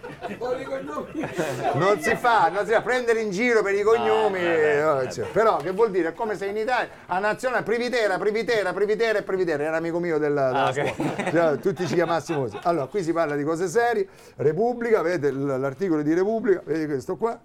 Non 1.75 2.01
si 2.01 2.15
fa, 2.17 2.49
non 2.49 2.65
si 2.67 2.73
fa 2.73 2.81
prendere 2.83 3.21
in 3.21 3.31
giro 3.31 3.63
per 3.63 3.75
i 3.75 3.83
cognomi, 3.83 4.39
eh, 4.71 5.11
cioè, 5.13 5.27
però 5.33 5.57
che 5.59 5.71
vuol 5.73 5.91
dire? 5.91 6.09
È 6.09 6.13
come 6.15 6.37
se 6.37 6.47
in 6.47 6.57
Italia 6.57 6.89
a 7.07 7.19
nazionale 7.19 7.63
Privitera, 7.63 8.19
Privitera, 8.19 8.73
Privitera 8.73 9.19
e 9.19 9.23
Privitera, 9.23 9.63
era 9.63 9.77
amico 9.77 9.99
mio 9.99 10.19
della, 10.19 10.47
della 10.49 10.65
Ah, 10.65 10.69
ok. 10.71 10.95
scuola. 10.95 11.31
Cioè, 11.31 11.59
tutti 11.59 11.87
ci 11.87 11.95
chiamassimo 11.95 12.41
così. 12.41 12.59
Allora, 12.63 12.87
qui 12.87 13.03
si 13.03 13.13
parla 13.13 13.37
di 13.37 13.45
cose 13.45 13.69
serie, 13.69 14.07
Repubblica, 14.37 15.03
vedete 15.03 15.31
l'articolo 15.33 16.03
di 16.03 16.15
Repubblica, 16.15 16.63
vedete 16.65 16.87
questo 16.87 17.17
qua. 17.17 17.39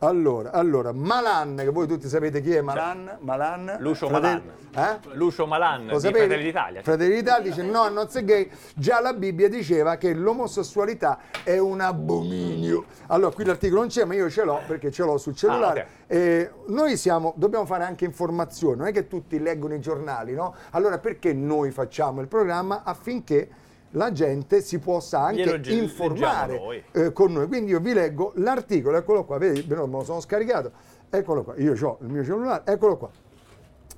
Allora, 0.00 0.52
allora, 0.52 0.92
Malan, 0.92 1.56
che 1.56 1.70
voi 1.70 1.88
tutti 1.88 2.06
sapete 2.06 2.40
chi 2.40 2.54
è 2.54 2.60
Malan, 2.60 3.16
Malan 3.20 3.78
Lucio 3.80 4.06
Fratelli- 4.06 4.42
Eh? 4.76 4.98
Lucio 5.14 5.44
Malan 5.44 5.86
Lo 5.86 5.94
di 5.94 6.00
sapevi? 6.02 6.18
Fratelli 6.26 6.42
d'Italia. 6.44 6.82
Fratelli 6.82 7.14
d'Italia 7.16 7.50
dice 7.50 7.62
no, 7.64 7.88
non 7.88 8.08
sei 8.08 8.24
gay. 8.24 8.48
Già 8.76 9.00
la 9.00 9.12
Bibbia 9.12 9.48
diceva 9.48 9.96
che 9.96 10.14
l'omosessualità 10.14 11.18
è 11.42 11.58
un 11.58 11.80
abominio. 11.80 12.84
Allora, 13.08 13.34
qui 13.34 13.44
l'articolo 13.44 13.80
non 13.80 13.88
c'è, 13.88 14.04
ma 14.04 14.14
io 14.14 14.30
ce 14.30 14.44
l'ho 14.44 14.60
perché 14.68 14.92
ce 14.92 15.02
l'ho 15.02 15.18
sul 15.18 15.34
cellulare. 15.34 15.80
Ah, 15.80 15.84
ok. 15.84 16.10
E 16.12 16.50
noi 16.68 16.96
siamo, 16.96 17.32
dobbiamo 17.36 17.64
fare 17.66 17.82
anche 17.82 18.04
informazione, 18.04 18.76
non 18.76 18.86
è 18.86 18.92
che 18.92 19.08
tutti 19.08 19.40
leggono 19.40 19.74
i 19.74 19.80
giornali, 19.80 20.32
no? 20.32 20.54
Allora 20.70 20.98
perché 20.98 21.32
noi 21.32 21.72
facciamo 21.72 22.20
il 22.20 22.28
programma 22.28 22.82
affinché 22.84 23.48
la 23.92 24.12
gente 24.12 24.60
si 24.60 24.78
possa 24.78 25.20
anche 25.20 25.60
informare 25.72 26.84
eh, 26.92 27.12
con 27.12 27.32
noi. 27.32 27.46
Quindi 27.46 27.70
io 27.70 27.80
vi 27.80 27.92
leggo 27.92 28.32
l'articolo, 28.36 28.96
eccolo 28.96 29.24
qua, 29.24 29.38
vedi, 29.38 29.64
me 29.66 29.76
lo 29.76 30.02
sono 30.04 30.20
scaricato, 30.20 30.72
eccolo 31.08 31.42
qua, 31.42 31.54
io 31.56 31.74
ho 31.80 31.98
il 32.02 32.08
mio 32.08 32.24
cellulare, 32.24 32.62
eccolo 32.66 32.96
qua. 32.96 33.10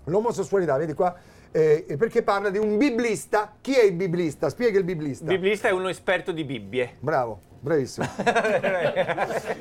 L'omosessualità, 0.04 0.76
vedi 0.76 0.94
qua, 0.94 1.14
eh, 1.52 1.84
perché 1.98 2.22
parla 2.22 2.50
di 2.50 2.58
un 2.58 2.76
biblista. 2.76 3.54
Chi 3.60 3.74
è 3.74 3.82
il 3.82 3.92
biblista? 3.92 4.48
Spiega 4.48 4.78
il 4.78 4.84
biblista. 4.84 5.24
Biblista 5.24 5.68
è 5.68 5.72
uno 5.72 5.88
esperto 5.88 6.32
di 6.32 6.44
Bibbie. 6.44 6.96
Bravo, 7.00 7.40
bravissimo. 7.60 8.06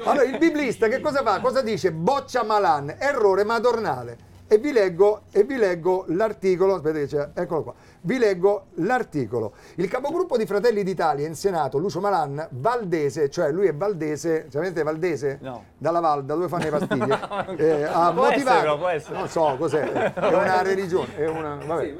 allora, 0.04 0.24
il 0.24 0.38
biblista 0.38 0.88
che 0.88 1.00
cosa 1.02 1.24
fa? 1.24 1.40
Cosa 1.40 1.62
dice? 1.62 1.92
Boccia 1.92 2.44
Malan, 2.44 2.96
errore 2.98 3.44
madornale. 3.44 4.29
E 4.52 4.58
vi 4.58 4.72
leggo, 4.72 5.22
e 5.32 5.44
vi 5.44 5.58
leggo 5.58 6.06
l'articolo, 6.08 6.74
aspetta 6.74 6.98
che 6.98 7.06
c'è, 7.06 7.30
eccolo 7.36 7.62
qua. 7.62 7.74
Vi 8.02 8.18
leggo 8.18 8.66
l'articolo. 8.78 9.54
Il 9.76 9.88
capogruppo 9.88 10.38
di 10.38 10.48
Fratelli 10.48 10.82
d'Italia 10.82 11.28
in 11.28 11.36
Senato, 11.36 11.78
Lucio 11.78 12.00
Malan, 12.00 12.48
valdese, 12.54 13.30
cioè 13.30 13.52
lui 13.52 13.68
è 13.68 13.76
valdese, 13.76 14.48
sapete 14.50 14.82
valdese? 14.82 15.38
No. 15.40 15.66
Dalla 15.78 16.00
Val, 16.00 16.26
da 16.26 16.34
dove 16.34 16.48
fanno 16.48 16.64
le 16.64 16.70
pastiglie. 16.72 17.20
Eh, 17.60 17.84
ha 17.84 18.12
Può 18.12 18.24
motivato, 18.24 18.58
essere, 18.58 18.78
può 18.78 18.88
essere. 18.88 19.18
non 19.18 19.28
so 19.28 19.56
cos'è, 19.58 20.14
è 20.14 20.34
una 20.34 20.62
religione, 20.64 21.16
è 21.16 21.28
una, 21.28 21.56
vabbè, 21.64 21.96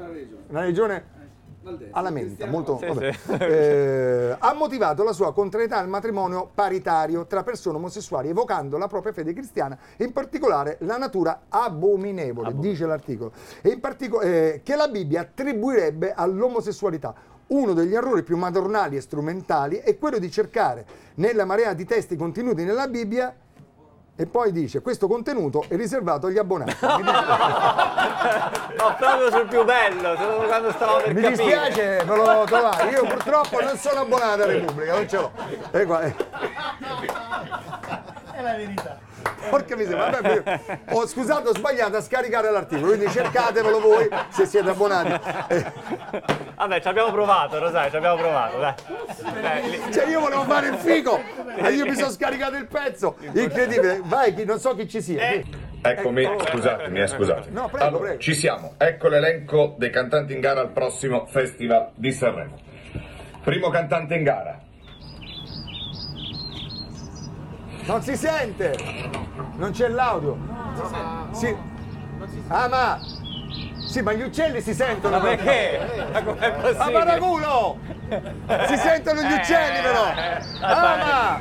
una 0.48 0.60
religione 0.60 1.04
alla 1.90 2.10
menta, 2.10 2.46
molto, 2.46 2.78
Sì, 2.78 2.86
vabbè. 2.86 3.12
sì. 3.12 3.32
Eh, 3.32 4.36
ha 4.38 4.54
motivato 4.54 5.04
la 5.04 5.12
sua 5.12 5.32
contrarietà 5.32 5.76
al 5.76 5.88
matrimonio 5.88 6.50
paritario 6.54 7.26
tra 7.26 7.42
persone 7.42 7.76
omosessuali, 7.76 8.28
evocando 8.28 8.78
la 8.78 8.86
propria 8.86 9.12
fede 9.12 9.32
cristiana 9.32 9.78
e 9.96 10.04
in 10.04 10.12
particolare 10.12 10.76
la 10.80 10.96
natura 10.96 11.42
abominevole, 11.48 12.56
dice 12.58 12.86
l'articolo, 12.86 13.32
e 13.60 13.70
in 13.70 13.80
partico- 13.80 14.20
eh, 14.20 14.60
che 14.64 14.76
la 14.76 14.88
Bibbia 14.88 15.20
attribuirebbe 15.20 16.12
all'omosessualità. 16.12 17.14
Uno 17.48 17.72
degli 17.72 17.94
errori 17.94 18.22
più 18.22 18.36
madornali 18.36 18.96
e 18.96 19.00
strumentali 19.00 19.76
è 19.78 19.98
quello 19.98 20.18
di 20.18 20.30
cercare 20.30 20.86
nella 21.16 21.44
marea 21.44 21.72
di 21.74 21.84
testi 21.84 22.14
contenuti 22.16 22.64
nella 22.64 22.86
Bibbia 22.86 23.34
e 24.20 24.26
poi 24.26 24.52
dice 24.52 24.82
questo 24.82 25.06
contenuto 25.06 25.64
è 25.66 25.76
riservato 25.76 26.26
agli 26.26 26.36
abbonati. 26.36 26.76
Ma 26.84 28.50
proprio 28.98 29.30
sul 29.30 29.46
più 29.46 29.64
bello, 29.64 30.14
solo 30.14 30.46
quando 30.46 30.70
stavo 30.72 30.98
per 30.98 31.14
Mi 31.14 31.22
capire. 31.22 31.42
dispiace, 31.42 32.04
me 32.04 32.16
lo 32.16 32.44
trovare. 32.44 32.90
Io 32.90 33.06
purtroppo 33.06 33.62
non 33.62 33.78
sono 33.78 34.00
abbonato 34.00 34.42
a 34.42 34.44
Repubblica, 34.44 34.92
non 34.92 35.08
ce 35.08 35.16
l'ho. 35.16 35.32
E 35.70 35.84
qua, 35.86 36.02
eh. 36.02 36.14
È 38.32 38.42
la 38.42 38.56
verità. 38.56 38.98
Porca 39.48 39.74
miseria, 39.76 40.10
vabbè, 40.10 40.60
ho 40.90 41.06
scusato, 41.06 41.48
ho 41.50 41.54
sbagliato 41.54 41.96
a 41.96 42.00
scaricare 42.02 42.50
l'articolo, 42.50 42.88
quindi 42.94 43.10
cercatevelo 43.10 43.80
voi 43.80 44.08
se 44.30 44.44
siete 44.46 44.70
abbonati. 44.70 45.20
Eh, 45.48 45.72
Vabbè, 46.60 46.80
ci 46.82 46.88
abbiamo 46.88 47.10
provato, 47.10 47.58
Rosario, 47.58 47.90
ci 47.90 47.96
abbiamo 47.96 48.16
provato, 48.16 48.58
dai. 48.58 48.74
Dai, 49.40 49.92
cioè 49.92 50.06
io 50.08 50.20
volevo 50.20 50.42
fare 50.42 50.68
il 50.68 50.74
figo 50.74 51.18
e 51.56 51.70
io 51.72 51.86
mi 51.86 51.94
sono 51.94 52.10
scaricato 52.10 52.56
il 52.56 52.66
pezzo. 52.66 53.16
Incredibile. 53.32 54.00
Vai, 54.04 54.34
chi- 54.34 54.44
non 54.44 54.58
so 54.58 54.74
chi 54.74 54.86
ci 54.86 55.00
sia. 55.00 55.42
Eccomi, 55.82 56.28
scusatemi, 56.48 57.00
eh, 57.00 57.06
scusatemi. 57.06 57.54
No, 57.54 57.68
prego, 57.68 57.84
Allora, 57.86 58.02
prego. 58.04 58.18
Ci 58.20 58.34
siamo, 58.34 58.74
ecco 58.76 59.08
l'elenco 59.08 59.74
dei 59.78 59.88
cantanti 59.88 60.34
in 60.34 60.40
gara 60.40 60.60
al 60.60 60.68
prossimo 60.68 61.24
Festival 61.24 61.92
di 61.94 62.12
Sanremo. 62.12 62.58
Primo 63.42 63.70
cantante 63.70 64.14
in 64.16 64.22
gara, 64.22 64.60
Non 67.90 68.02
si 68.02 68.16
sente. 68.16 68.76
Non 69.56 69.72
c'è 69.72 69.88
l'audio. 69.88 70.38
Sì. 71.32 71.52
Ah, 72.46 72.68
ma 72.68 72.98
Sì, 73.88 74.00
ma 74.02 74.12
gli 74.12 74.22
uccelli 74.22 74.60
si 74.60 74.72
sentono. 74.74 75.18
Ma 75.18 75.24
perché? 75.24 76.08
Ma 76.12 76.22
com'è 76.22 76.50
Ma 76.52 76.56
possibile? 76.60 76.92
paraculo! 76.92 77.78
Si 78.68 78.76
sentono 78.76 79.20
gli 79.22 79.32
uccelli 79.32 79.80
però! 79.82 80.04
Eh, 80.06 80.40
Ah, 80.62 80.96
ma... 80.96 81.40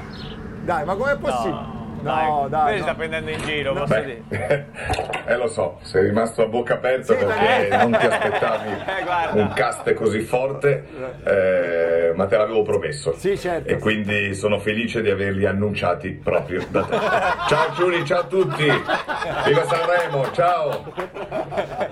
Dai, 0.64 0.86
ma 0.86 0.96
com'è 0.96 1.18
possibile? 1.18 1.78
No, 2.02 2.48
dai. 2.50 2.64
Quelli 2.64 2.78
no. 2.80 2.84
sta 2.84 2.96
prendendo 2.96 3.30
in 3.30 3.42
giro, 3.44 3.74
posso 3.74 4.00
dire. 4.00 4.24
Eh 5.32 5.38
lo 5.38 5.48
so, 5.48 5.78
sei 5.84 6.06
rimasto 6.06 6.42
a 6.42 6.48
bocca 6.48 6.74
aperta 6.74 7.14
Sì, 7.16 7.24
perché 7.24 7.68
dai. 7.70 7.78
non 7.78 8.00
ti 8.00 8.06
aspettavi 8.08 8.70
Eh, 9.30 9.40
un 9.40 9.52
cast 9.54 9.94
così 9.94 10.22
forte, 10.22 10.86
eh, 11.24 12.14
ma 12.16 12.26
te 12.26 12.36
l'avevo 12.38 12.64
promesso. 12.64 13.14
Sì, 13.16 13.38
certo. 13.38 13.70
E 13.70 13.78
quindi 13.78 14.34
sono 14.34 14.58
felice 14.60 15.02
di 15.04 15.10
averli 15.12 15.46
annunciati 15.46 16.10
proprio 16.12 16.66
da 16.70 16.82
te. 16.84 16.98
Ciao 17.48 17.72
Giuni, 17.76 18.04
ciao 18.06 18.22
a 18.22 18.24
tutti! 18.24 18.64
Viva 18.66 19.66
Sanremo, 19.66 20.32
ciao! 20.32 20.94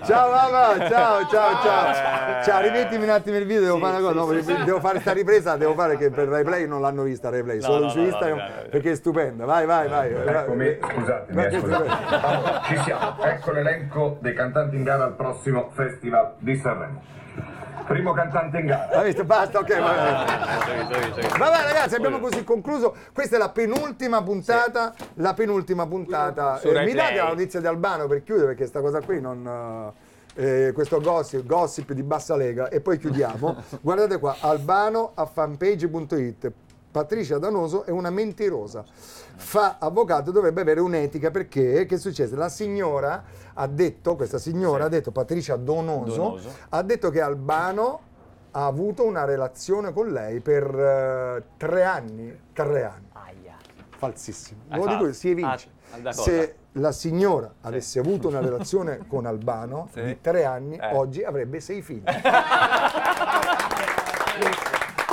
Ciao 0.05 0.31
mamma, 0.31 0.87
ciao, 0.89 1.27
ciao, 1.27 1.51
Eh. 1.51 1.63
ciao. 1.63 2.43
Ciao, 2.43 2.61
rimettimi 2.61 3.03
un 3.03 3.09
attimo 3.09 3.37
il 3.37 3.45
video, 3.45 3.61
devo 3.63 3.77
fare 3.77 3.97
una 4.01 4.13
cosa. 4.13 4.53
no, 4.57 4.63
devo 4.63 4.79
fare 4.79 4.99
sta 4.99 5.11
ripresa, 5.13 5.55
devo 5.57 5.73
fare 5.73 5.97
che 5.97 6.09
per 6.09 6.27
RaiPlay 6.27 6.65
non 6.67 6.81
l'hanno 6.81 7.03
vista 7.03 7.29
RaiPlay, 7.29 7.61
solo 7.61 7.85
no, 7.85 7.89
su 7.89 7.99
no, 7.99 8.05
Instagram 8.05 8.37
no, 8.37 8.43
no, 8.43 8.49
no. 8.63 8.69
perché 8.69 8.91
è 8.91 8.95
stupenda. 8.95 9.45
Vai, 9.45 9.65
vai, 9.65 9.87
vai. 9.87 10.11
Eccomi, 10.11 10.77
scusatemi, 10.81 11.35
Ma 11.35 11.45
eh, 11.45 11.49
che 11.49 11.59
scusate. 11.59 11.83
stupendo. 11.89 12.27
Allora, 12.27 12.61
ci 12.65 12.77
siamo, 12.83 13.15
ecco 13.31 13.51
l'elenco 13.51 14.17
dei 14.21 14.33
cantanti 14.33 14.75
in 14.75 14.83
gara 14.83 15.05
al 15.05 15.13
prossimo 15.15 15.69
Festival 15.73 16.33
di 16.39 16.55
Sanremo. 16.57 17.01
Primo 17.85 18.11
cantante 18.13 18.57
in 18.57 18.65
gara. 18.65 18.97
Hai 18.97 19.05
visto? 19.05 19.23
Basta, 19.23 19.59
ok. 19.59 19.79
va 19.79 19.93
bene. 19.93 21.13
Visto. 21.15 21.37
Vabbè 21.37 21.63
ragazzi 21.63 21.95
abbiamo 21.95 22.19
così 22.19 22.43
concluso, 22.43 22.95
questa 23.13 23.35
è 23.35 23.39
la 23.39 23.49
penultima 23.49 24.21
puntata, 24.23 24.93
la 25.15 25.33
penultima 25.33 25.85
puntata. 25.87 26.57
Su 26.57 26.67
Eh, 26.67 26.73
Rai 26.73 26.85
mi 26.85 26.93
date 26.93 27.11
Play. 27.13 27.23
la 27.23 27.29
notizia 27.29 27.59
di 27.61 27.67
Albano 27.67 28.07
per 28.07 28.23
chiudere 28.23 28.47
perché 28.47 28.65
sta 28.65 28.81
cosa 28.81 28.99
qui 29.01 29.21
non... 29.21 29.93
eh, 30.35 30.71
questo 30.73 30.99
gossip, 30.99 31.45
gossip 31.45 31.93
di 31.93 32.03
bassa 32.03 32.35
lega 32.35 32.67
e 32.69 32.81
poi 32.81 32.97
chiudiamo. 32.97 33.55
Guardate 33.81 34.19
qua, 34.19 34.35
Albano 34.41 35.11
a 35.15 35.25
fanpage.it. 35.25 36.51
Patricia 36.97 37.37
Danoso 37.37 37.83
è 37.85 37.91
una 37.91 38.09
mentirosa. 38.09 38.83
Fa 39.35 39.75
avvocato, 39.79 40.31
dovrebbe 40.31 40.61
avere 40.61 40.79
un'etica 40.79 41.29
perché 41.29 41.85
che 41.85 41.93
è 41.93 41.97
successo? 41.99 42.35
La 42.35 42.49
signora 42.49 43.23
ha 43.53 43.67
detto, 43.67 44.15
questa 44.15 44.39
signora 44.39 44.85
ha 44.85 44.89
detto, 44.89 45.11
Patricia 45.11 45.55
Donoso, 45.57 46.15
Donoso. 46.15 46.49
ha 46.69 46.81
detto 46.81 47.11
che 47.11 47.21
Albano 47.21 47.99
ha 48.49 48.65
avuto 48.65 49.03
una 49.05 49.25
relazione 49.25 49.93
con 49.93 50.07
lei 50.11 50.39
per 50.39 50.63
eh, 50.63 51.43
tre 51.57 51.83
anni. 51.83 52.35
Tre 52.51 52.83
anni. 52.83 53.07
Aia. 53.13 53.55
Falsissimo. 53.95 54.61
Ah, 54.69 54.77
Lo 54.77 54.87
dico, 54.87 54.97
falso. 55.03 55.13
si 55.13 55.29
evince. 55.29 55.69
Ah? 56.01 56.11
Se 56.13 56.55
la 56.71 56.91
signora 56.91 57.53
avesse 57.61 57.99
avuto 57.99 58.27
una 58.27 58.39
relazione 58.39 59.05
con 59.07 59.27
Albano 59.27 59.87
Sì. 59.93 60.01
di 60.01 60.19
tre 60.19 60.45
anni, 60.45 60.77
Eh. 60.77 60.95
oggi 60.95 61.23
avrebbe 61.23 61.59
sei 61.59 61.83
figli. 61.83 62.01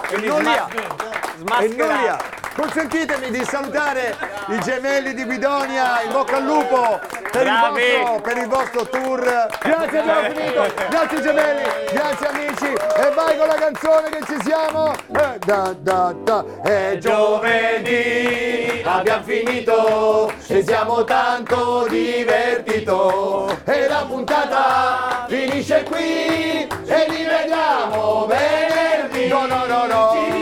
Quindi 0.08 0.26
non 0.28 0.40
li 0.42 0.48
ha. 0.48 1.13
E 1.34 1.38
smascherato. 1.38 2.42
Consentitemi 2.54 3.30
di 3.30 3.44
salutare 3.44 4.16
i 4.46 4.60
gemelli 4.60 5.12
di 5.12 5.24
Guidonia, 5.24 6.02
in 6.02 6.12
bocca 6.12 6.36
al 6.36 6.44
lupo 6.44 7.00
per 7.32 7.46
il, 7.46 7.58
vostro, 7.58 8.20
per 8.20 8.36
il 8.36 8.46
vostro 8.46 8.88
tour. 8.88 9.48
Grazie, 9.60 9.98
abbiamo 9.98 10.20
finito. 10.32 10.72
Grazie 10.88 11.20
gemelli, 11.20 11.62
grazie 11.92 12.26
amici. 12.28 12.66
E 12.66 13.10
vai 13.12 13.36
con 13.36 13.48
la 13.48 13.54
canzone 13.54 14.08
che 14.10 14.24
ci 14.24 14.36
siamo. 14.44 14.92
Eh, 14.92 15.38
da, 15.44 15.74
da, 15.76 16.14
da. 16.16 16.44
È 16.62 16.96
giovedì, 17.00 18.82
abbiamo 18.84 19.24
finito 19.24 20.32
e 20.46 20.62
siamo 20.62 21.02
tanto 21.02 21.86
divertito 21.88 23.58
e 23.64 23.88
la 23.88 24.04
puntata 24.06 25.24
finisce 25.26 25.82
qui 25.82 26.68
e 26.68 27.06
li 27.08 27.24
vediamo 27.24 28.26
venerdì 28.26 29.26
no 29.26 29.46
no 29.46 29.66
no 29.66 29.86
no 29.86 30.33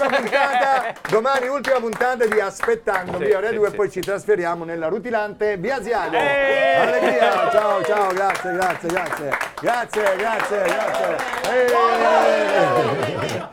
ultima 0.00 0.16
puntata, 0.16 0.94
domani 1.08 1.48
ultima 1.48 1.78
puntata 1.78 2.26
di 2.26 2.40
Aspettando 2.40 3.18
Sì, 3.18 3.24
via 3.24 3.40
sì, 3.48 3.54
2 3.54 3.68
sì. 3.70 3.74
poi 3.76 3.90
ci 3.90 4.00
trasferiamo 4.00 4.64
nella 4.64 4.88
rutilante 4.88 5.56
via 5.56 5.82
Ziago. 5.82 6.16
Allegria! 6.16 7.50
Ciao, 7.50 7.82
ciao, 7.84 8.12
grazie, 8.12 8.52
grazie, 8.52 8.88
grazie. 8.88 9.30
Grazie, 9.60 10.16
grazie, 10.16 10.62
grazie. 10.62 11.16
Eh. 11.52 13.48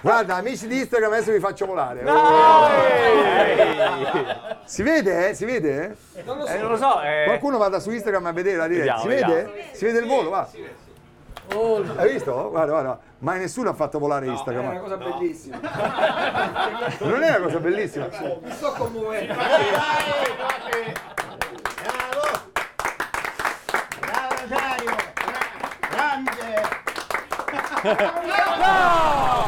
Guarda, 0.00 0.34
amici 0.36 0.66
di 0.66 0.78
Instagram 0.78 1.12
adesso 1.12 1.30
vi 1.32 1.38
faccio 1.38 1.66
volare. 1.66 2.02
Si 4.64 4.82
vede? 4.82 5.28
eh? 5.28 5.34
Si 5.34 5.44
vede? 5.44 5.96
Eh, 6.14 6.22
non 6.24 6.38
lo 6.38 6.76
so. 6.76 7.00
eh. 7.02 7.24
Qualcuno 7.26 7.58
vada 7.58 7.78
su 7.78 7.90
Instagram 7.90 8.26
a 8.26 8.32
vedere 8.32 8.56
la 8.56 8.66
diretta. 8.66 8.98
Si 8.98 9.08
Vediamo, 9.08 9.34
vede? 9.34 9.64
Si 9.72 9.84
vede 9.84 9.98
il 9.98 10.06
volo, 10.06 10.30
va. 10.30 10.48
Hai 11.96 12.12
visto? 12.12 12.50
Guarda, 12.50 12.72
guarda. 12.72 12.98
Mai 13.18 13.38
nessuno 13.38 13.70
ha 13.70 13.74
fatto 13.74 13.98
volare 13.98 14.26
Instagram. 14.26 14.64
È 14.64 14.70
una 14.70 14.80
cosa 14.80 14.96
bellissima. 14.96 15.58
Non 16.98 17.22
è 17.22 17.36
una 17.36 17.40
cosa 17.40 17.58
bellissima? 17.58 18.08
Mi 18.42 18.50
sto 18.52 18.72
commuovendo. 18.72 19.34
Bravo! 19.34 19.52
Bravo 24.00 24.34
Rosario! 24.40 24.96
Grande! 25.90 26.40
No! 28.58 29.41